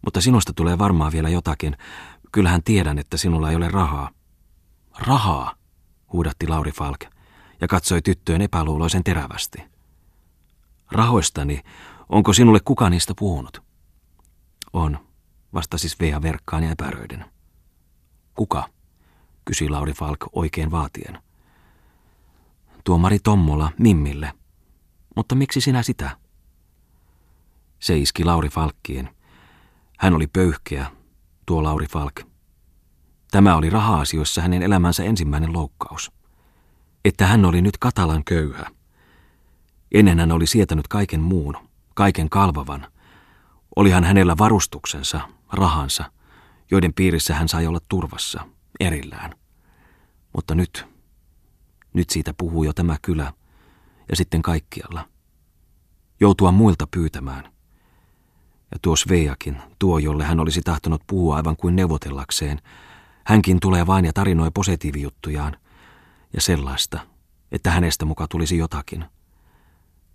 Mutta 0.05 0.21
sinusta 0.21 0.53
tulee 0.53 0.79
varmaan 0.79 1.13
vielä 1.13 1.29
jotakin. 1.29 1.77
Kyllähän 2.33 2.63
tiedän, 2.63 2.99
että 2.99 3.17
sinulla 3.17 3.51
ei 3.51 3.57
ole 3.57 3.69
rahaa. 3.69 4.18
Rahaa, 4.99 5.55
huudatti 6.13 6.49
Lauri 6.49 6.73
Falk 6.73 7.01
ja 7.61 7.69
katsoi 7.69 8.03
tyttöön 8.03 8.43
epäluuloisen 8.43 9.05
terävästi. 9.05 9.59
Rahoistani, 10.93 11.61
onko 12.09 12.33
sinulle 12.33 12.61
kuka 12.65 12.91
niistä 12.91 13.13
puhunut? 13.19 13.63
On, 14.73 14.99
vastasi 15.55 15.89
Svea 15.89 16.23
verkkaan 16.23 16.63
ja 16.63 16.71
epäröiden. 16.71 17.25
Kuka? 18.35 18.69
kysyi 19.45 19.69
Lauri 19.69 19.93
Falk 19.93 20.19
oikein 20.33 20.71
vaatien. 20.71 21.23
Tuomari 22.85 23.19
Tommola 23.19 23.73
Mimmille. 23.79 24.33
Mutta 25.17 25.35
miksi 25.35 25.61
sinä 25.61 25.83
sitä? 25.83 26.17
Se 27.79 27.99
iski 27.99 28.25
Lauri 28.25 28.49
Falkkiin. 28.49 29.09
Hän 29.99 30.15
oli 30.15 30.27
pöyhkeä, 30.27 30.91
tuo 31.47 31.63
Lauri 31.63 31.87
Falk. 31.87 32.28
Tämä 33.31 33.57
oli 33.57 33.71
raha-asioissa 33.71 34.43
hänen 34.43 34.63
elämänsä 34.63 35.05
ensimmäinen 35.05 35.53
loukkaus. 35.53 36.13
Että 37.05 37.27
hän 37.27 37.45
oli 37.45 37.63
nyt 37.63 37.79
katalan 37.79 38.25
köyhä. 38.25 38.67
Ennen 39.93 40.19
hän 40.19 40.33
oli 40.33 40.47
sietänyt 40.47 40.89
kaiken 40.89 41.21
muun, 41.21 41.57
kaiken 41.95 42.31
kalvavan. 42.31 42.87
Olihan 43.77 44.05
hänellä 44.05 44.39
varustuksensa, 44.39 45.21
rahansa, 45.53 46.13
joiden 46.71 46.95
piirissä 46.95 47.35
hän 47.35 47.49
sai 47.49 47.67
olla 47.67 47.79
turvassa, 47.89 48.49
erillään. 48.81 49.35
Mutta 50.35 50.55
nyt, 50.55 50.87
nyt 51.93 52.11
siitä 52.11 52.35
puhuu 52.39 52.65
jo 52.65 52.73
tämä 52.73 52.97
kylä, 53.03 53.33
ja 54.11 54.17
sitten 54.17 54.43
kaikkialla. 54.43 55.09
Joutua 56.21 56.53
muilta 56.53 56.87
pyytämään. 56.91 57.45
Ja 58.73 58.79
tuo 58.83 58.97
Sveakin, 58.97 59.63
tuo 59.79 59.99
jolle 59.99 60.25
hän 60.25 60.41
olisi 60.41 60.61
tahtonut 60.63 61.03
puhua 61.07 61.37
aivan 61.37 61.57
kuin 61.57 61.77
neuvotellakseen, 61.77 62.61
hänkin 63.29 63.61
tulee 63.61 63.87
vain 63.87 64.05
ja 64.05 64.13
tarinoi 64.13 64.51
positiivijuttujaan, 64.55 65.57
ja 66.35 66.41
sellaista, 66.41 67.01
että 67.53 67.71
hänestä 67.71 68.05
muka 68.05 68.29
tulisi 68.29 68.59
jotakin. 68.59 69.05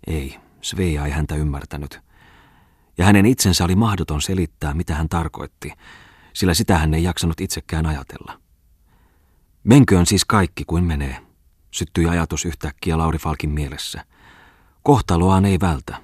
Ei, 0.06 0.38
Svea 0.60 1.04
ei 1.04 1.12
häntä 1.12 1.34
ymmärtänyt. 1.34 2.00
Ja 2.98 3.04
hänen 3.04 3.26
itsensä 3.26 3.64
oli 3.64 3.76
mahdoton 3.76 4.22
selittää, 4.22 4.74
mitä 4.74 4.94
hän 4.94 5.08
tarkoitti, 5.08 5.72
sillä 6.32 6.54
sitä 6.54 6.78
hän 6.78 6.94
ei 6.94 7.02
jaksanut 7.02 7.40
itsekään 7.40 7.86
ajatella. 7.86 8.40
Menköön 9.64 10.06
siis 10.06 10.24
kaikki 10.24 10.64
kuin 10.66 10.84
menee, 10.84 11.18
syttyi 11.70 12.06
ajatus 12.06 12.44
yhtäkkiä 12.44 12.98
Lauri 12.98 13.18
Falkin 13.18 13.50
mielessä. 13.50 14.04
Kohtaloaan 14.82 15.44
ei 15.44 15.60
vältä. 15.60 16.02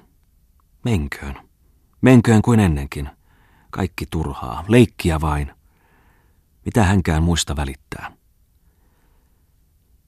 Menköön. 0.85 1.35
Menköön 2.01 2.41
kuin 2.41 2.59
ennenkin. 2.59 3.09
Kaikki 3.69 4.05
turhaa, 4.11 4.65
leikkiä 4.67 5.21
vain. 5.21 5.60
Mitä 6.65 6.83
hänkään 6.83 7.23
muista 7.23 7.55
välittää. 7.55 8.11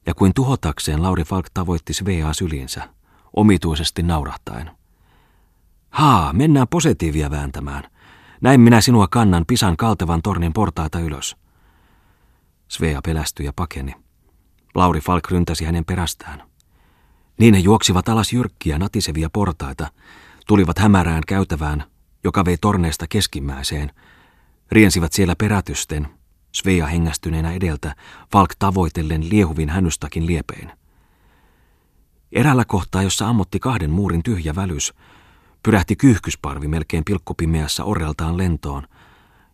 Ja 0.05 0.13
kuin 0.13 0.33
tuhotakseen 0.35 1.03
Lauri 1.03 1.23
Falk 1.23 1.49
tavoitti 1.53 1.93
Svea 1.93 2.33
sylinsä, 2.33 2.89
omituisesti 3.35 4.03
naurahtaen. 4.03 4.71
Haa, 5.89 6.33
mennään 6.33 6.67
positiivia 6.67 7.31
vääntämään. 7.31 7.83
Näin 8.41 8.61
minä 8.61 8.81
sinua 8.81 9.07
kannan 9.07 9.45
pisan 9.47 9.77
kaltevan 9.77 10.21
tornin 10.21 10.53
portaita 10.53 10.99
ylös. 10.99 11.35
Svea 12.67 13.01
pelästyi 13.03 13.45
ja 13.45 13.53
pakeni. 13.55 13.95
Lauri 14.75 15.01
Falk 15.01 15.31
ryntäsi 15.31 15.65
hänen 15.65 15.85
perästään. 15.85 16.43
Niin 17.39 17.53
he 17.53 17.59
juoksivat 17.59 18.09
alas 18.09 18.33
jyrkkiä 18.33 18.79
natisevia 18.79 19.29
portaita, 19.33 19.87
tulivat 20.47 20.79
hämärään 20.79 21.23
käytävään, 21.27 21.83
joka 22.23 22.45
vei 22.45 22.57
torneesta 22.57 23.05
keskimmäiseen, 23.09 23.91
riensivät 24.71 25.13
siellä 25.13 25.35
perätysten, 25.35 26.07
Svea 26.53 26.87
hengästyneenä 26.87 27.51
edeltä, 27.51 27.95
Falk 28.31 28.55
tavoitellen 28.59 29.29
liehuvin 29.29 29.69
hännystakin 29.69 30.27
liepein. 30.27 30.71
Erällä 32.31 32.65
kohtaa, 32.65 33.03
jossa 33.03 33.27
ammotti 33.27 33.59
kahden 33.59 33.91
muurin 33.91 34.23
tyhjä 34.23 34.55
välys, 34.55 34.93
pyrähti 35.63 35.95
kyyhkysparvi 35.95 36.67
melkein 36.67 37.05
pilkkopimeässä 37.05 37.83
orreltaan 37.83 38.37
lentoon 38.37 38.87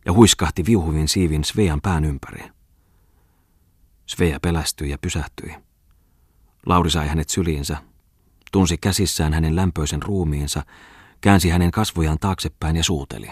ja 0.06 0.14
huiskahti 0.14 0.66
viuhuvin 0.66 1.08
siivin 1.08 1.44
Svean 1.44 1.82
pään 1.82 2.06
ympäri. 2.06 2.50
Svea 4.06 4.40
pelästyi 4.40 4.90
ja 4.90 4.98
pysähtyi. 4.98 5.56
Lauri 6.66 6.90
sai 6.90 7.08
hänet 7.08 7.30
syliinsä, 7.30 7.78
tunsi 8.52 8.78
käsissään 8.78 9.34
hänen 9.34 9.56
lämpöisen 9.56 10.04
ruumiinsa, 10.04 10.64
käänsi 11.22 11.50
hänen 11.50 11.72
kasvojaan 11.72 12.20
taaksepäin 12.20 12.76
ja 12.76 12.84
suuteli. 12.84 13.32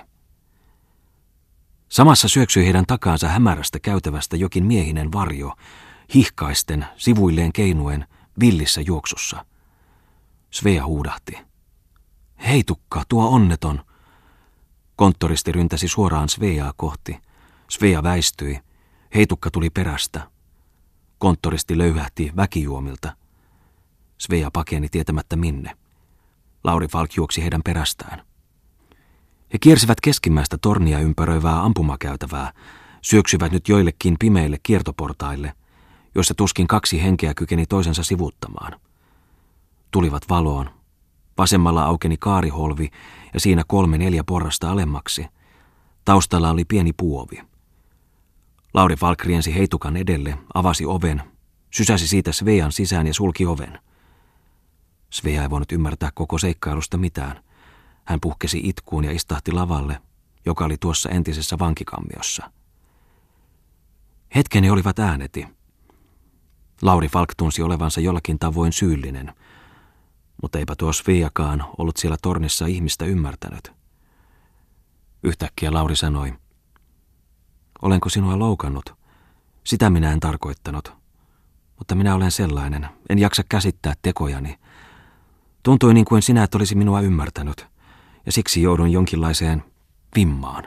Samassa 1.89 2.27
syöksyi 2.27 2.65
heidän 2.65 2.86
takaansa 2.86 3.27
hämärästä 3.27 3.79
käytävästä 3.79 4.38
jokin 4.38 4.65
miehinen 4.65 5.12
varjo, 5.12 5.56
hihkaisten, 6.15 6.86
sivuilleen 6.98 7.53
keinuen, 7.53 8.08
villissä 8.39 8.82
juoksussa. 8.82 9.46
Svea 10.51 10.86
huudahti. 10.86 11.38
Hei 12.48 12.63
tukka, 12.63 13.03
tuo 13.10 13.29
onneton! 13.29 13.82
Konttoristi 14.96 15.51
ryntäsi 15.51 15.88
suoraan 15.88 16.29
Sveaa 16.29 16.74
kohti. 16.77 17.20
Svea 17.70 18.03
väistyi. 18.03 18.60
Heitukka 19.15 19.51
tuli 19.51 19.70
perästä. 19.70 20.32
Konttoristi 21.17 21.77
löyhähti 21.77 22.32
väkijuomilta. 22.36 23.15
Svea 24.17 24.51
pakeni 24.53 24.89
tietämättä 24.89 25.36
minne. 25.36 25.77
Lauri 26.63 26.88
Falk 26.88 27.15
juoksi 27.15 27.41
heidän 27.41 27.62
perästään. 27.63 28.25
He 29.57 29.59
kiersivät 29.59 30.01
keskimmäistä 30.01 30.57
tornia 30.61 30.99
ympäröivää 30.99 31.63
ampumakäytävää, 31.63 32.51
syöksyvät 33.01 33.51
nyt 33.51 33.69
joillekin 33.69 34.15
pimeille 34.19 34.57
kiertoportaille, 34.63 35.53
joissa 36.15 36.33
tuskin 36.33 36.67
kaksi 36.67 37.03
henkeä 37.03 37.33
kykeni 37.33 37.65
toisensa 37.65 38.03
sivuttamaan. 38.03 38.79
Tulivat 39.91 40.21
valoon. 40.29 40.69
Vasemmalla 41.37 41.83
aukeni 41.83 42.17
kaariholvi 42.19 42.89
ja 43.33 43.39
siinä 43.39 43.63
kolme 43.67 43.97
neljä 43.97 44.23
porrasta 44.23 44.71
alemmaksi. 44.71 45.25
Taustalla 46.05 46.49
oli 46.49 46.65
pieni 46.65 46.93
puovi. 46.93 47.41
Lauri 48.73 48.95
Falk 48.95 49.23
riensi 49.23 49.55
heitukan 49.55 49.97
edelle, 49.97 50.37
avasi 50.53 50.85
oven, 50.85 51.23
sysäsi 51.71 52.07
siitä 52.07 52.31
Svean 52.31 52.71
sisään 52.71 53.07
ja 53.07 53.13
sulki 53.13 53.45
oven. 53.45 53.79
Svea 55.09 55.41
ei 55.41 55.49
voinut 55.49 55.71
ymmärtää 55.71 56.09
koko 56.13 56.37
seikkailusta 56.37 56.97
mitään. 56.97 57.47
Hän 58.07 58.19
puhkesi 58.21 58.61
itkuun 58.63 59.03
ja 59.03 59.11
istahti 59.11 59.51
lavalle, 59.51 60.01
joka 60.45 60.65
oli 60.65 60.77
tuossa 60.77 61.09
entisessä 61.09 61.59
vankikammiossa. 61.59 62.51
Hetkeni 64.35 64.69
olivat 64.69 64.99
ääneti. 64.99 65.47
Lauri 66.81 67.07
Falk 67.07 67.35
tunsi 67.37 67.61
olevansa 67.61 68.01
jollakin 68.01 68.39
tavoin 68.39 68.73
syyllinen, 68.73 69.33
mutta 70.41 70.59
eipä 70.59 70.75
tuo 70.75 70.93
Sviakaan 70.93 71.65
ollut 71.77 71.97
siellä 71.97 72.17
tornissa 72.21 72.65
ihmistä 72.65 73.05
ymmärtänyt. 73.05 73.71
Yhtäkkiä 75.23 75.73
Lauri 75.73 75.95
sanoi, 75.95 76.33
Olenko 77.81 78.09
sinua 78.09 78.39
loukannut? 78.39 78.95
Sitä 79.63 79.89
minä 79.89 80.11
en 80.11 80.19
tarkoittanut. 80.19 80.93
Mutta 81.77 81.95
minä 81.95 82.15
olen 82.15 82.31
sellainen, 82.31 82.87
en 83.09 83.19
jaksa 83.19 83.43
käsittää 83.49 83.93
tekojani. 84.01 84.59
Tuntui 85.63 85.93
niin 85.93 86.05
kuin 86.05 86.21
sinä 86.21 86.43
et 86.43 86.55
olisi 86.55 86.75
minua 86.75 87.01
ymmärtänyt, 87.01 87.67
ja 88.27 88.31
siksi 88.31 88.62
joudun 88.62 88.91
jonkinlaiseen 88.91 89.63
vimmaan. 90.15 90.63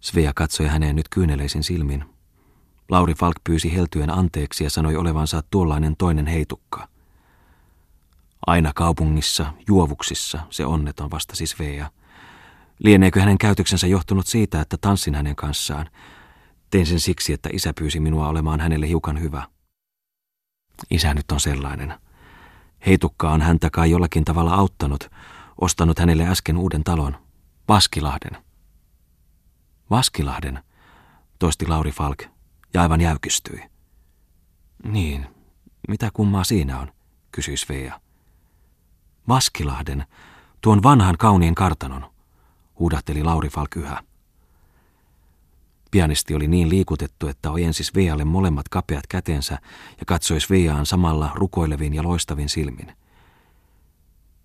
Svea 0.00 0.32
katsoi 0.34 0.66
häneen 0.66 0.96
nyt 0.96 1.08
kyyneleisin 1.08 1.64
silmin. 1.64 2.04
Lauri 2.88 3.14
Falk 3.14 3.36
pyysi 3.44 3.74
heltyen 3.74 4.10
anteeksi 4.10 4.64
ja 4.64 4.70
sanoi 4.70 4.96
olevansa 4.96 5.42
tuollainen 5.50 5.96
toinen 5.96 6.26
heitukka. 6.26 6.88
Aina 8.46 8.72
kaupungissa, 8.74 9.52
juovuksissa, 9.68 10.40
se 10.50 10.66
onneton 10.66 11.10
vastasi 11.10 11.46
Svea. 11.46 11.90
Lieneekö 12.78 13.20
hänen 13.20 13.38
käytöksensä 13.38 13.86
johtunut 13.86 14.26
siitä, 14.26 14.60
että 14.60 14.76
tanssin 14.80 15.14
hänen 15.14 15.36
kanssaan? 15.36 15.90
Tein 16.70 16.86
sen 16.86 17.00
siksi, 17.00 17.32
että 17.32 17.48
isä 17.52 17.72
pyysi 17.78 18.00
minua 18.00 18.28
olemaan 18.28 18.60
hänelle 18.60 18.88
hiukan 18.88 19.20
hyvä. 19.20 19.46
Isä 20.90 21.14
nyt 21.14 21.32
on 21.32 21.40
sellainen. 21.40 21.94
Heitukka 22.86 23.30
on 23.30 23.42
häntä 23.42 23.70
kai 23.70 23.90
jollakin 23.90 24.24
tavalla 24.24 24.54
auttanut, 24.54 25.10
ostanut 25.60 25.98
hänelle 25.98 26.26
äsken 26.28 26.56
uuden 26.56 26.84
talon, 26.84 27.16
Vaskilahden. 27.68 28.36
Vaskilahden, 29.90 30.62
toisti 31.38 31.66
Lauri 31.66 31.92
Falk 31.92 32.22
ja 32.74 32.82
aivan 32.82 33.00
jäykistyi. 33.00 33.62
Niin, 34.84 35.26
mitä 35.88 36.10
kummaa 36.12 36.44
siinä 36.44 36.80
on, 36.80 36.92
kysyi 37.32 37.56
Svea. 37.56 38.00
Vaskilahden, 39.28 40.06
tuon 40.60 40.82
vanhan 40.82 41.18
kauniin 41.18 41.54
kartanon, 41.54 42.10
huudahteli 42.78 43.24
Lauri 43.24 43.48
Falk 43.48 43.76
yhä. 43.76 44.02
Pianisti 45.90 46.34
oli 46.34 46.48
niin 46.48 46.68
liikutettu, 46.68 47.28
että 47.28 47.50
ojensi 47.50 47.84
Svealle 47.84 48.24
molemmat 48.24 48.68
kapeat 48.68 49.06
kätensä 49.06 49.58
ja 50.00 50.06
katsoi 50.06 50.40
Sveaan 50.40 50.86
samalla 50.86 51.30
rukoilevin 51.34 51.94
ja 51.94 52.02
loistavin 52.02 52.48
silmin. 52.48 52.96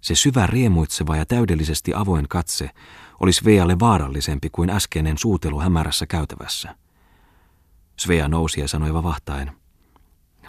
Se 0.06 0.16
syvä 0.16 0.48
riemuitseva 0.48 1.16
ja 1.16 1.26
täydellisesti 1.26 1.94
avoin 1.94 2.28
katse 2.30 2.70
oli 3.20 3.34
Svealle 3.34 3.80
vaarallisempi 3.80 4.50
kuin 4.50 4.70
äskeinen 4.70 5.18
suutelu 5.18 5.60
hämärässä 5.60 6.06
käytävässä. 6.06 6.76
Svea 7.98 8.28
nousi 8.28 8.62
ja 8.62 8.68
sanoi 8.68 8.94
vahtaen, 8.94 9.52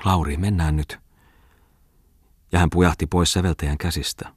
Lauri, 0.04 0.36
mennään 0.36 0.76
nyt. 0.76 0.98
Ja 2.52 2.58
hän 2.58 2.70
pujahti 2.70 3.06
pois 3.06 3.32
säveltäjän 3.32 3.78
käsistä. 3.78 4.32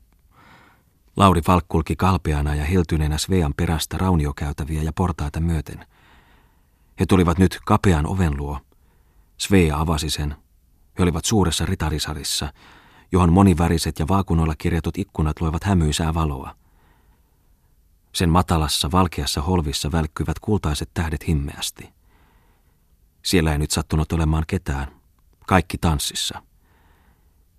Lauri 1.16 1.42
Falk 1.42 1.66
kulki 1.68 1.96
kalpeana 1.96 2.56
ja 2.56 2.66
hiltyneenä 2.66 3.18
Svean 3.18 3.54
perästä 3.58 3.98
rauniokäytäviä 3.98 4.84
ja 4.84 4.94
portaita 4.94 5.40
myöten. 5.40 5.86
He 7.00 7.06
tulivat 7.06 7.38
nyt 7.38 7.60
kapean 7.66 8.08
oven 8.08 8.38
luo. 8.38 8.60
Svea 9.38 9.80
avasi 9.80 10.10
sen. 10.10 10.36
He 10.98 11.04
olivat 11.04 11.26
suuressa 11.26 11.66
ritarisalissa, 11.66 12.54
johon 13.12 13.34
moniväriset 13.34 14.00
ja 14.00 14.08
vaakunoilla 14.08 14.56
kirjatut 14.58 14.98
ikkunat 14.98 15.42
loivat 15.42 15.64
hämyisää 15.64 16.14
valoa. 16.14 16.56
Sen 18.14 18.30
matalassa, 18.30 18.92
valkeassa 18.92 19.42
holvissa 19.42 19.92
välkkyivät 19.92 20.40
kultaiset 20.40 20.90
tähdet 20.94 21.28
himmeästi. 21.28 21.90
Siellä 23.24 23.52
ei 23.52 23.58
nyt 23.58 23.72
sattunut 23.72 24.12
olemaan 24.12 24.44
ketään. 24.48 24.88
Kaikki 25.48 25.78
tanssissa. 25.78 26.42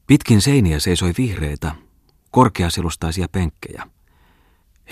Pitkin 0.07 0.41
seiniä 0.41 0.81
seisoi 0.81 1.13
vihreitä, 1.19 1.75
korkeaselustaisia 2.31 3.27
penkkejä. 3.33 3.87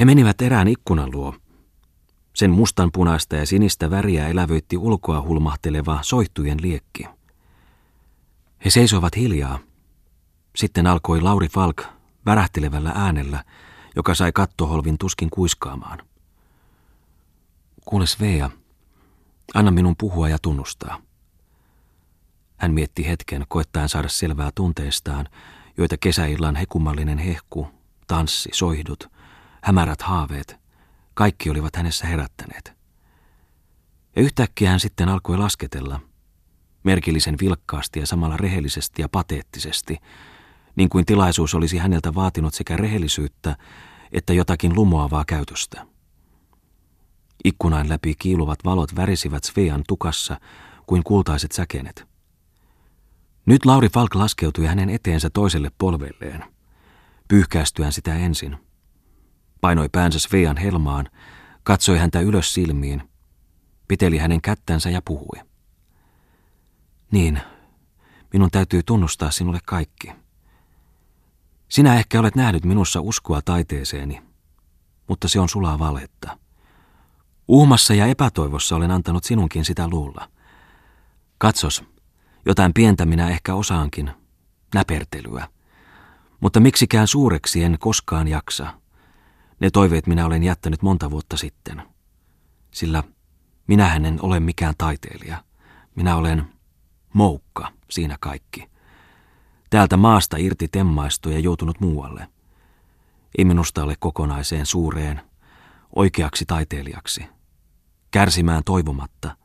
He 0.01 0.05
menivät 0.05 0.43
erään 0.43 0.69
ikkunan 0.69 1.13
luo. 1.13 1.35
Sen 2.35 2.51
mustanpunaista 2.51 3.37
ja 3.37 3.47
sinistä 3.47 3.91
väriä 3.91 4.29
elävöitti 4.29 4.77
ulkoa 4.77 5.23
hulmahteleva 5.23 5.99
soihtujen 6.03 6.63
liekki. 6.63 7.05
He 8.65 8.71
seisoivat 8.71 9.17
hiljaa. 9.17 9.59
Sitten 10.59 10.87
alkoi 10.87 11.21
Lauri 11.21 11.49
Falk 11.49 11.83
värähtelevällä 12.27 12.93
äänellä, 12.95 13.45
joka 13.97 14.15
sai 14.15 14.33
kattoholvin 14.33 14.99
tuskin 14.99 15.31
kuiskaamaan. 15.31 15.99
Kuule 17.85 18.07
Svea, 18.07 18.51
anna 19.55 19.71
minun 19.71 19.95
puhua 19.99 20.29
ja 20.29 20.39
tunnustaa. 20.43 21.03
Hän 22.57 22.75
mietti 22.75 23.07
hetken 23.07 23.45
koettaen 23.49 23.89
saada 23.89 24.09
selvää 24.09 24.51
tunteistaan, 24.55 25.29
joita 25.77 25.97
kesäillan 25.97 26.57
hekumallinen 26.57 27.19
hehku, 27.19 27.69
tanssi, 28.07 28.51
soihdut, 28.53 29.11
hämärät 29.63 30.03
haaveet, 30.03 30.57
kaikki 31.15 31.51
olivat 31.51 31.77
hänessä 31.77 32.07
herättäneet. 32.07 32.73
Ja 34.17 34.23
yhtäkkiä 34.23 34.71
hän 34.71 34.81
sitten 34.81 35.09
alkoi 35.09 35.39
lasketella, 35.39 36.01
merkillisen 36.85 37.37
vilkkaasti 37.41 38.01
ja 38.01 38.07
samalla 38.07 38.37
rehellisesti 38.37 39.03
ja 39.03 39.09
pateettisesti, 39.09 39.99
niin 40.79 40.89
kuin 40.89 41.07
tilaisuus 41.07 41.55
olisi 41.55 41.79
häneltä 41.79 42.15
vaatinut 42.15 42.55
sekä 42.55 42.77
rehellisyyttä 42.77 43.57
että 44.13 44.33
jotakin 44.33 44.75
lumoavaa 44.75 45.25
käytöstä. 45.25 45.87
Ikkunain 47.45 47.89
läpi 47.89 48.15
kiiluvat 48.19 48.59
valot 48.65 48.97
värisivät 48.97 49.45
Svean 49.45 49.85
tukassa 49.89 50.41
kuin 50.87 51.05
kultaiset 51.05 51.53
säkenet. 51.53 52.09
Nyt 53.47 53.65
Lauri 53.65 53.89
Falk 53.89 54.15
laskeutui 54.15 54.67
hänen 54.67 54.91
eteensä 54.91 55.31
toiselle 55.31 55.71
polvelleen, 55.79 56.45
pyyhkäistyään 57.29 57.93
sitä 57.93 58.15
ensin. 58.15 58.57
Painoi 59.61 59.89
päänsä 59.93 60.19
Svean 60.19 60.57
helmaan, 60.57 61.09
katsoi 61.63 61.99
häntä 61.99 62.21
ylös 62.21 62.55
silmiin, 62.55 63.03
piteli 63.89 64.19
hänen 64.19 64.43
kättänsä 64.43 64.91
ja 64.91 65.03
puhui. 65.05 65.39
Niin, 67.11 67.41
minun 68.33 68.51
täytyy 68.51 68.83
tunnustaa 68.83 69.31
sinulle 69.31 69.59
kaikki. 69.67 70.28
Sinä 71.69 71.95
ehkä 71.95 72.21
olet 72.21 72.35
nähnyt 72.35 72.65
minussa 72.65 73.01
uskoa 73.01 73.43
taiteeseeni, 73.43 74.23
mutta 75.09 75.29
se 75.29 75.41
on 75.41 75.49
sulaa 75.49 75.79
valetta. 75.79 76.39
Uhmassa 77.49 77.95
ja 77.95 78.07
epätoivossa 78.07 78.77
olen 78.77 78.91
antanut 78.91 79.25
sinunkin 79.25 79.65
sitä 79.65 79.89
luulla. 79.89 80.31
Katsos, 81.39 81.85
jotain 82.47 82.75
pientä 82.75 83.07
minä 83.07 83.29
ehkä 83.31 83.55
osaankin, 83.55 84.11
näpertelyä. 84.75 85.49
Mutta 86.41 86.61
miksikään 86.61 87.09
suureksi 87.09 87.65
en 87.65 87.77
koskaan 87.81 88.29
jaksa. 88.29 88.75
Ne 89.61 89.71
toiveet 89.71 90.07
minä 90.07 90.27
olen 90.27 90.43
jättänyt 90.43 90.83
monta 90.83 91.11
vuotta 91.11 91.37
sitten. 91.37 91.83
Sillä 92.71 93.03
minähän 93.67 94.05
en 94.05 94.19
ole 94.23 94.41
mikään 94.41 94.75
taiteilija. 94.79 95.45
Minä 95.95 96.17
olen 96.17 96.45
moukka, 97.13 97.73
siinä 97.91 98.17
kaikki. 98.21 98.69
Täältä 99.71 99.97
maasta 99.97 100.37
irti 100.37 100.69
temmaistu 100.69 101.31
ja 101.31 101.39
joutunut 101.39 101.81
muualle. 101.81 102.29
Ei 103.39 103.45
minusta 103.45 103.83
ole 103.83 103.95
kokonaiseen 103.99 104.67
suureen, 104.67 105.21
oikeaksi 105.97 106.45
taiteilijaksi. 106.47 107.25
Kärsimään 108.11 108.65
toivomatta. 108.65 109.37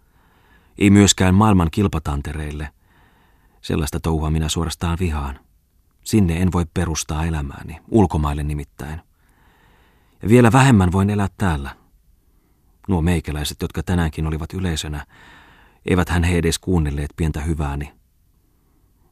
Ei 0.77 0.89
myöskään 0.89 1.36
maailman 1.36 1.71
kilpatantereille. 1.71 2.69
Sellaista 3.62 3.99
touhua 3.99 4.29
minä 4.29 4.49
suorastaan 4.49 4.97
vihaan. 4.99 5.39
Sinne 6.03 6.41
en 6.41 6.51
voi 6.51 6.65
perustaa 6.73 7.25
elämääni, 7.25 7.79
ulkomaille 7.88 8.43
nimittäin. 8.43 9.01
Ja 10.21 10.29
vielä 10.29 10.51
vähemmän 10.51 10.91
voin 10.91 11.09
elää 11.09 11.27
täällä. 11.38 11.75
Nuo 12.88 13.01
meikäläiset, 13.01 13.62
jotka 13.62 13.83
tänäänkin 13.83 14.27
olivat 14.27 14.53
yleisönä, 14.53 15.05
eivät 15.86 16.09
hän 16.09 16.23
he 16.23 16.38
edes 16.38 16.59
kuunnelleet 16.59 17.13
pientä 17.15 17.41
hyvääni, 17.41 17.93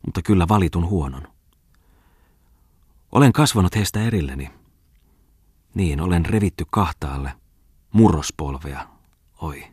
mutta 0.06 0.22
kyllä 0.22 0.48
valitun 0.48 0.86
huonon. 0.86 1.28
Olen 3.12 3.34
kasvanut 3.34 3.76
heistä 3.76 4.02
erilleni. 4.02 4.52
Niin, 5.74 6.02
olen 6.02 6.26
revitty 6.26 6.66
kahtaalle, 6.70 7.34
murrospolvea, 7.94 8.88
oi. 9.42 9.64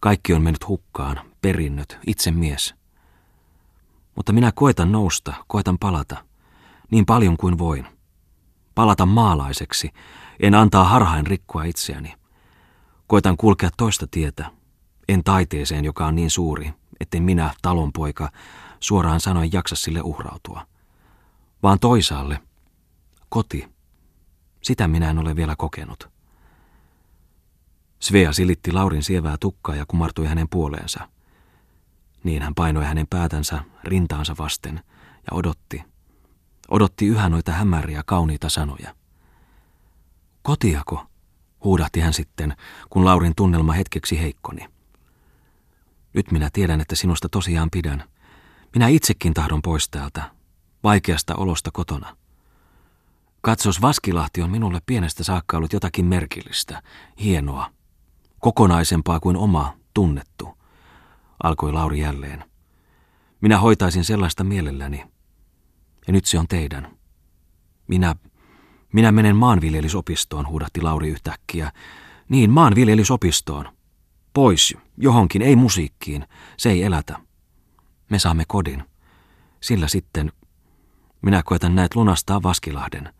Kaikki 0.00 0.34
on 0.34 0.42
mennyt 0.42 0.68
hukkaan, 0.68 1.20
perinnöt, 1.42 1.98
itse 2.06 2.30
mies. 2.30 2.74
Mutta 4.16 4.32
minä 4.32 4.52
koetan 4.54 4.92
nousta, 4.92 5.34
koetan 5.46 5.78
palata, 5.78 6.24
niin 6.90 7.06
paljon 7.06 7.36
kuin 7.36 7.58
voin. 7.58 7.86
Palata 8.74 9.06
maalaiseksi, 9.06 9.90
en 10.40 10.54
antaa 10.54 10.84
harhain 10.84 11.26
rikkoa 11.26 11.64
itseäni. 11.64 12.14
Koitan 13.06 13.36
kulkea 13.36 13.70
toista 13.76 14.06
tietä, 14.10 14.50
en 15.08 15.24
taiteeseen, 15.24 15.84
joka 15.84 16.06
on 16.06 16.14
niin 16.14 16.30
suuri, 16.30 16.72
etten 17.00 17.22
minä, 17.22 17.54
talonpoika, 17.62 18.30
suoraan 18.80 19.20
sanoen 19.20 19.52
jaksa 19.52 19.76
sille 19.76 20.00
uhrautua. 20.00 20.66
Vaan 21.62 21.78
toisaalle, 21.78 22.40
koti, 23.28 23.68
Sitä 24.62 24.88
minä 24.88 25.10
en 25.10 25.18
ole 25.18 25.36
vielä 25.36 25.56
kokenut. 25.56 26.08
Svea 28.00 28.32
silitti 28.32 28.72
Laurin 28.72 29.02
sievää 29.02 29.36
tukkaa 29.40 29.74
ja 29.74 29.84
kumartui 29.88 30.26
hänen 30.26 30.48
puoleensa. 30.48 31.08
Niin 32.24 32.42
hän 32.42 32.54
painoi 32.54 32.84
hänen 32.84 33.06
päätänsä 33.06 33.64
rintaansa 33.84 34.34
vasten 34.38 34.74
ja 35.16 35.32
odotti. 35.32 35.84
Odotti 36.68 37.06
yhä 37.06 37.28
noita 37.28 37.52
hämäriä 37.52 38.02
kauniita 38.06 38.48
sanoja. 38.48 38.94
Kotiako? 40.42 41.06
huudahti 41.64 42.00
hän 42.00 42.12
sitten, 42.12 42.56
kun 42.90 43.04
Laurin 43.04 43.34
tunnelma 43.36 43.72
hetkeksi 43.72 44.20
heikkoni. 44.20 44.68
Nyt 46.14 46.32
minä 46.32 46.50
tiedän, 46.52 46.80
että 46.80 46.96
sinusta 46.96 47.28
tosiaan 47.28 47.68
pidän. 47.70 48.04
Minä 48.74 48.88
itsekin 48.88 49.34
tahdon 49.34 49.62
pois 49.62 49.88
täältä, 49.88 50.30
vaikeasta 50.84 51.34
olosta 51.34 51.70
kotona. 51.70 52.16
Katsos, 53.40 53.82
Vaskilahti 53.82 54.42
on 54.42 54.50
minulle 54.50 54.80
pienestä 54.86 55.24
saakka 55.24 55.56
ollut 55.56 55.72
jotakin 55.72 56.04
merkillistä, 56.04 56.82
hienoa, 57.20 57.70
kokonaisempaa 58.38 59.20
kuin 59.20 59.36
oma, 59.36 59.76
tunnettu, 59.94 60.58
alkoi 61.42 61.72
Lauri 61.72 62.00
jälleen. 62.00 62.44
Minä 63.40 63.58
hoitaisin 63.58 64.04
sellaista 64.04 64.44
mielelläni. 64.44 65.04
Ja 66.06 66.12
nyt 66.12 66.24
se 66.24 66.38
on 66.38 66.48
teidän. 66.48 66.98
Minä, 67.88 68.14
minä 68.92 69.12
menen 69.12 69.36
maanviljelysopistoon, 69.36 70.48
huudahti 70.48 70.82
Lauri 70.82 71.08
yhtäkkiä. 71.08 71.72
Niin, 72.28 72.50
maanviljelysopistoon. 72.50 73.68
Pois, 74.34 74.76
johonkin, 74.96 75.42
ei 75.42 75.56
musiikkiin. 75.56 76.24
Se 76.56 76.70
ei 76.70 76.82
elätä. 76.82 77.27
Me 78.10 78.18
saamme 78.18 78.44
kodin. 78.48 78.84
Sillä 79.60 79.88
sitten 79.88 80.32
minä 81.22 81.42
koetan 81.44 81.74
näet 81.74 81.94
lunastaa 81.94 82.42
Vaskilahden. 82.42 83.14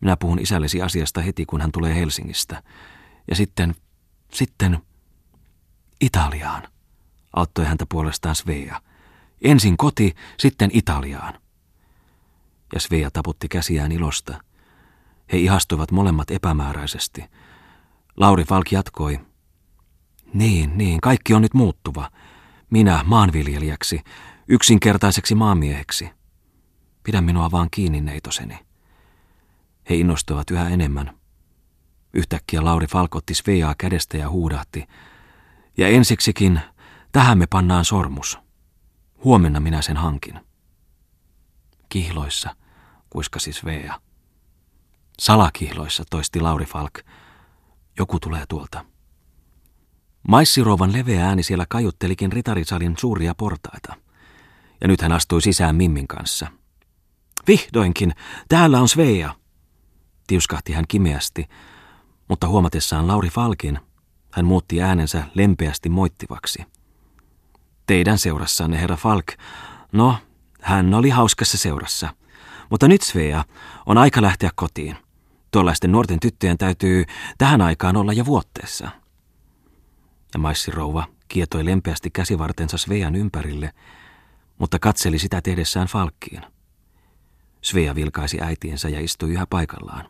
Minä 0.00 0.16
puhun 0.16 0.38
isällesi 0.38 0.82
asiasta 0.82 1.20
heti, 1.20 1.46
kun 1.46 1.60
hän 1.60 1.72
tulee 1.72 1.94
Helsingistä. 1.94 2.62
Ja 3.30 3.36
sitten, 3.36 3.74
sitten 4.32 4.78
Italiaan, 6.00 6.62
auttoi 7.36 7.64
häntä 7.64 7.86
puolestaan 7.88 8.34
Svea. 8.34 8.80
Ensin 9.42 9.76
koti, 9.76 10.14
sitten 10.38 10.70
Italiaan. 10.72 11.34
Ja 12.74 12.80
Svea 12.80 13.10
taputti 13.10 13.48
käsiään 13.48 13.92
ilosta. 13.92 14.44
He 15.32 15.38
ihastuivat 15.38 15.90
molemmat 15.90 16.30
epämääräisesti. 16.30 17.24
Lauri 18.16 18.44
Falk 18.44 18.72
jatkoi. 18.72 19.20
Niin, 20.34 20.78
niin, 20.78 21.00
kaikki 21.00 21.34
on 21.34 21.42
nyt 21.42 21.54
muuttuva. 21.54 22.10
Minä 22.70 23.02
maanviljelijäksi, 23.06 24.00
yksinkertaiseksi 24.48 25.34
maamieheksi. 25.34 26.10
Pidä 27.02 27.20
minua 27.20 27.50
vaan 27.50 27.68
kiinni, 27.70 28.00
neitoseni. 28.00 28.58
He 29.90 29.94
innostuivat 29.94 30.50
yhä 30.50 30.68
enemmän. 30.68 31.18
Yhtäkkiä 32.12 32.64
Lauri 32.64 32.86
falkotti 32.86 33.34
Sveaa 33.34 33.74
kädestä 33.78 34.16
ja 34.16 34.28
huudahti. 34.28 34.86
Ja 35.76 35.88
ensiksikin, 35.88 36.60
tähän 37.12 37.38
me 37.38 37.46
pannaan 37.46 37.84
sormus. 37.84 38.38
Huomenna 39.24 39.60
minä 39.60 39.82
sen 39.82 39.96
hankin. 39.96 40.40
Kihloissa, 41.88 42.56
kuiskasi 43.10 43.52
Svea. 43.52 44.00
Salakihloissa, 45.18 46.04
toisti 46.10 46.40
Lauri 46.40 46.64
Falk. 46.64 46.98
Joku 47.98 48.20
tulee 48.20 48.44
tuolta. 48.48 48.84
Maissirouvan 50.28 50.92
leveä 50.92 51.26
ääni 51.26 51.42
siellä 51.42 51.66
kajuttelikin 51.68 52.32
ritarisalin 52.32 52.94
suuria 52.98 53.34
portaita. 53.34 53.94
Ja 54.80 54.88
nyt 54.88 55.00
hän 55.00 55.12
astui 55.12 55.42
sisään 55.42 55.76
Mimmin 55.76 56.08
kanssa. 56.08 56.46
Vihdoinkin, 57.46 58.12
täällä 58.48 58.80
on 58.80 58.88
Svea, 58.88 59.34
tiuskahti 60.26 60.72
hän 60.72 60.84
kimeästi, 60.88 61.48
mutta 62.28 62.48
huomatessaan 62.48 63.08
Lauri 63.08 63.28
Falkin, 63.30 63.78
hän 64.30 64.44
muutti 64.44 64.82
äänensä 64.82 65.24
lempeästi 65.34 65.88
moittivaksi. 65.88 66.64
Teidän 67.86 68.18
seurassanne, 68.18 68.80
herra 68.80 68.96
Falk. 68.96 69.26
No, 69.92 70.16
hän 70.60 70.94
oli 70.94 71.10
hauskassa 71.10 71.58
seurassa. 71.58 72.14
Mutta 72.70 72.88
nyt 72.88 73.02
Svea, 73.02 73.44
on 73.86 73.98
aika 73.98 74.22
lähteä 74.22 74.50
kotiin. 74.54 74.96
Tuollaisten 75.50 75.92
nuorten 75.92 76.20
tyttöjen 76.20 76.58
täytyy 76.58 77.04
tähän 77.38 77.60
aikaan 77.60 77.96
olla 77.96 78.12
jo 78.12 78.24
vuotteessa. 78.24 79.03
Maissirouva 80.38 81.06
kietoi 81.28 81.64
lempeästi 81.64 82.10
käsivartensa 82.10 82.78
Svean 82.78 83.14
ympärille, 83.14 83.72
mutta 84.58 84.78
katseli 84.78 85.18
sitä 85.18 85.42
tehdessään 85.42 85.86
Falkkiin. 85.86 86.42
Svea 87.62 87.94
vilkaisi 87.94 88.40
äitiensä 88.40 88.88
ja 88.88 89.00
istui 89.00 89.30
yhä 89.30 89.46
paikallaan. 89.50 90.08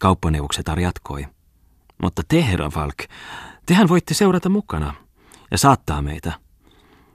Kauppaneuvoksetar 0.00 0.80
jatkoi. 0.80 1.26
Mutta 2.02 2.22
te, 2.28 2.46
herra 2.46 2.70
Falk, 2.70 2.96
tehän 3.66 3.88
voitte 3.88 4.14
seurata 4.14 4.48
mukana 4.48 4.94
ja 5.50 5.58
saattaa 5.58 6.02
meitä. 6.02 6.32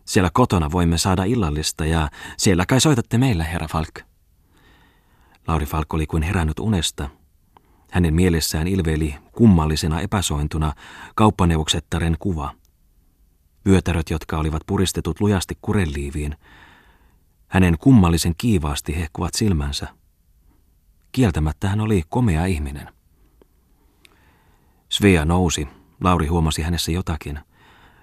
Siellä 0.06 0.30
kotona 0.34 0.72
voimme 0.72 0.98
saada 0.98 1.24
illallista 1.24 1.86
ja 1.86 2.10
siellä 2.38 2.66
kai 2.66 2.82
soitatte 2.82 3.18
meillä, 3.18 3.44
herra 3.44 3.68
Falk. 3.68 4.00
Lauri 5.48 5.66
Falk 5.66 5.94
oli 5.94 6.06
kuin 6.06 6.24
herännyt 6.24 6.60
unesta. 6.60 7.10
Hänen 7.94 8.14
mielessään 8.14 8.68
ilveili 8.68 9.16
kummallisena 9.32 10.02
epäsointuna 10.02 10.74
kauppaneuvoksettaren 11.16 12.16
kuva. 12.20 12.54
Vyötäröt, 13.66 14.10
jotka 14.10 14.38
olivat 14.38 14.62
puristetut 14.68 15.22
lujasti 15.22 15.58
kurelliiviin. 15.62 16.38
Hänen 17.48 17.78
kummallisen 17.78 18.34
kiivaasti 18.38 18.96
hehkuvat 18.96 19.34
silmänsä. 19.34 19.88
Kieltämättä 21.12 21.70
hän 21.70 21.82
oli 21.82 22.04
komea 22.10 22.46
ihminen. 22.46 22.90
Svea 24.90 25.26
nousi. 25.26 25.68
Lauri 26.02 26.28
huomasi 26.28 26.62
hänessä 26.62 26.92
jotakin. 26.92 27.40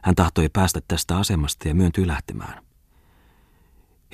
Hän 0.03 0.15
tahtoi 0.15 0.49
päästä 0.49 0.81
tästä 0.89 1.17
asemasta 1.17 1.69
ja 1.69 1.75
myöntyi 1.75 2.07
lähtemään. 2.07 2.65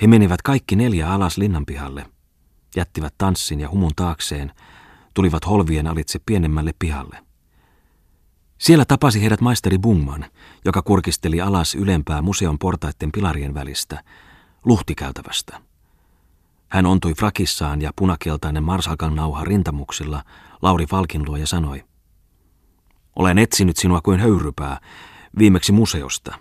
He 0.01 0.07
menivät 0.07 0.41
kaikki 0.41 0.75
neljä 0.75 1.09
alas 1.09 1.37
linnanpihalle, 1.37 2.05
jättivät 2.75 3.13
tanssin 3.17 3.59
ja 3.59 3.69
humun 3.69 3.91
taakseen, 3.95 4.51
tulivat 5.17 5.47
holvien 5.47 5.87
alitse 5.87 6.19
pienemmälle 6.25 6.71
pihalle. 6.79 7.23
Siellä 8.57 8.85
tapasi 8.85 9.21
heidät 9.21 9.41
maisteri 9.41 9.77
Bungman, 9.77 10.25
joka 10.65 10.81
kurkisteli 10.81 11.41
alas 11.41 11.75
ylempää 11.75 12.21
museon 12.21 12.59
portaiden 12.59 13.11
pilarien 13.11 13.53
välistä, 13.53 14.03
luhtikäytävästä. 14.65 15.61
Hän 16.67 16.85
ontui 16.85 17.13
frakissaan 17.13 17.81
ja 17.81 17.91
punakeltainen 17.95 18.63
marsalkan 18.63 19.15
nauha 19.15 19.43
rintamuksilla 19.43 20.23
Lauri 20.61 20.85
Falkin 20.85 21.25
luo 21.25 21.37
ja 21.37 21.47
sanoi. 21.47 21.83
Olen 23.15 23.37
etsinyt 23.37 23.77
sinua 23.77 24.01
kuin 24.01 24.19
höyrypää, 24.19 24.79
viimeksi 25.37 25.71
museosta. 25.71 26.39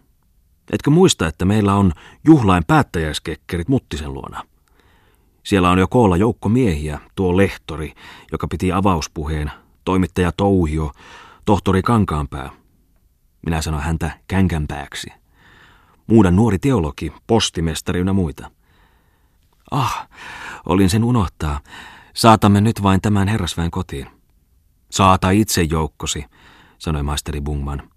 Etkö 0.73 0.91
muista, 0.91 1.27
että 1.27 1.45
meillä 1.45 1.75
on 1.75 1.93
juhlain 2.25 2.65
päättäjäiskekkerit 2.67 3.69
Muttisen 3.69 4.15
luona? 4.15 4.43
Siellä 5.47 5.71
on 5.71 5.79
jo 5.79 5.89
koolla 5.89 6.17
joukko 6.17 6.49
miehiä, 6.49 6.99
tuo 7.15 7.37
lehtori, 7.37 7.93
joka 8.33 8.49
piti 8.49 8.73
avauspuheen, 8.73 9.51
toimittaja 9.85 10.33
Touhio, 10.33 10.93
tohtori 11.45 11.83
Kankaanpää. 11.83 12.51
Minä 13.47 13.63
sanoin 13.63 13.83
häntä 13.83 14.11
känkänpääksi. 14.29 15.11
Muudan 16.07 16.37
nuori 16.37 16.59
teologi, 16.59 17.13
postimestari 17.27 18.01
ja 18.07 18.13
muita. 18.13 18.51
Ah, 19.71 20.09
olin 20.67 20.91
sen 20.91 21.05
unohtaa. 21.05 21.61
Saatamme 22.15 22.61
nyt 22.61 22.83
vain 22.83 23.01
tämän 23.01 23.29
herrasväen 23.29 23.71
kotiin. 23.71 24.07
Saata 24.91 25.31
itse 25.31 25.63
joukkosi, 25.63 26.25
sanoi 26.79 27.03
maisteri 27.03 27.41
Bungman. 27.41 27.91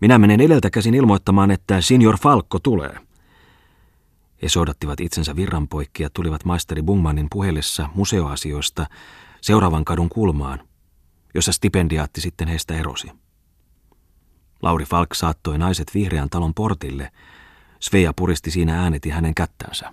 Minä 0.00 0.18
menen 0.18 0.40
edeltä 0.40 0.70
käsin 0.70 0.94
ilmoittamaan, 0.94 1.50
että 1.50 1.80
senior 1.80 2.16
Falkko 2.18 2.58
tulee. 2.58 3.05
He 4.46 4.50
sodattivat 4.50 5.00
itsensä 5.00 5.36
virran 5.36 5.68
poikki 5.68 6.02
ja 6.02 6.10
tulivat 6.10 6.44
maisteri 6.44 6.82
Bungmanin 6.82 7.26
puhellessa 7.32 7.88
museoasioista 7.94 8.86
seuraavan 9.40 9.84
kadun 9.84 10.08
kulmaan, 10.08 10.68
jossa 11.34 11.52
stipendiaatti 11.52 12.20
sitten 12.20 12.48
heistä 12.48 12.74
erosi. 12.74 13.10
Lauri 14.62 14.84
Falk 14.84 15.14
saattoi 15.14 15.58
naiset 15.58 15.94
vihreän 15.94 16.30
talon 16.30 16.54
portille. 16.54 17.12
Svea 17.80 18.12
puristi 18.16 18.50
siinä 18.50 18.82
ääneti 18.82 19.10
hänen 19.10 19.34
kättänsä. 19.34 19.92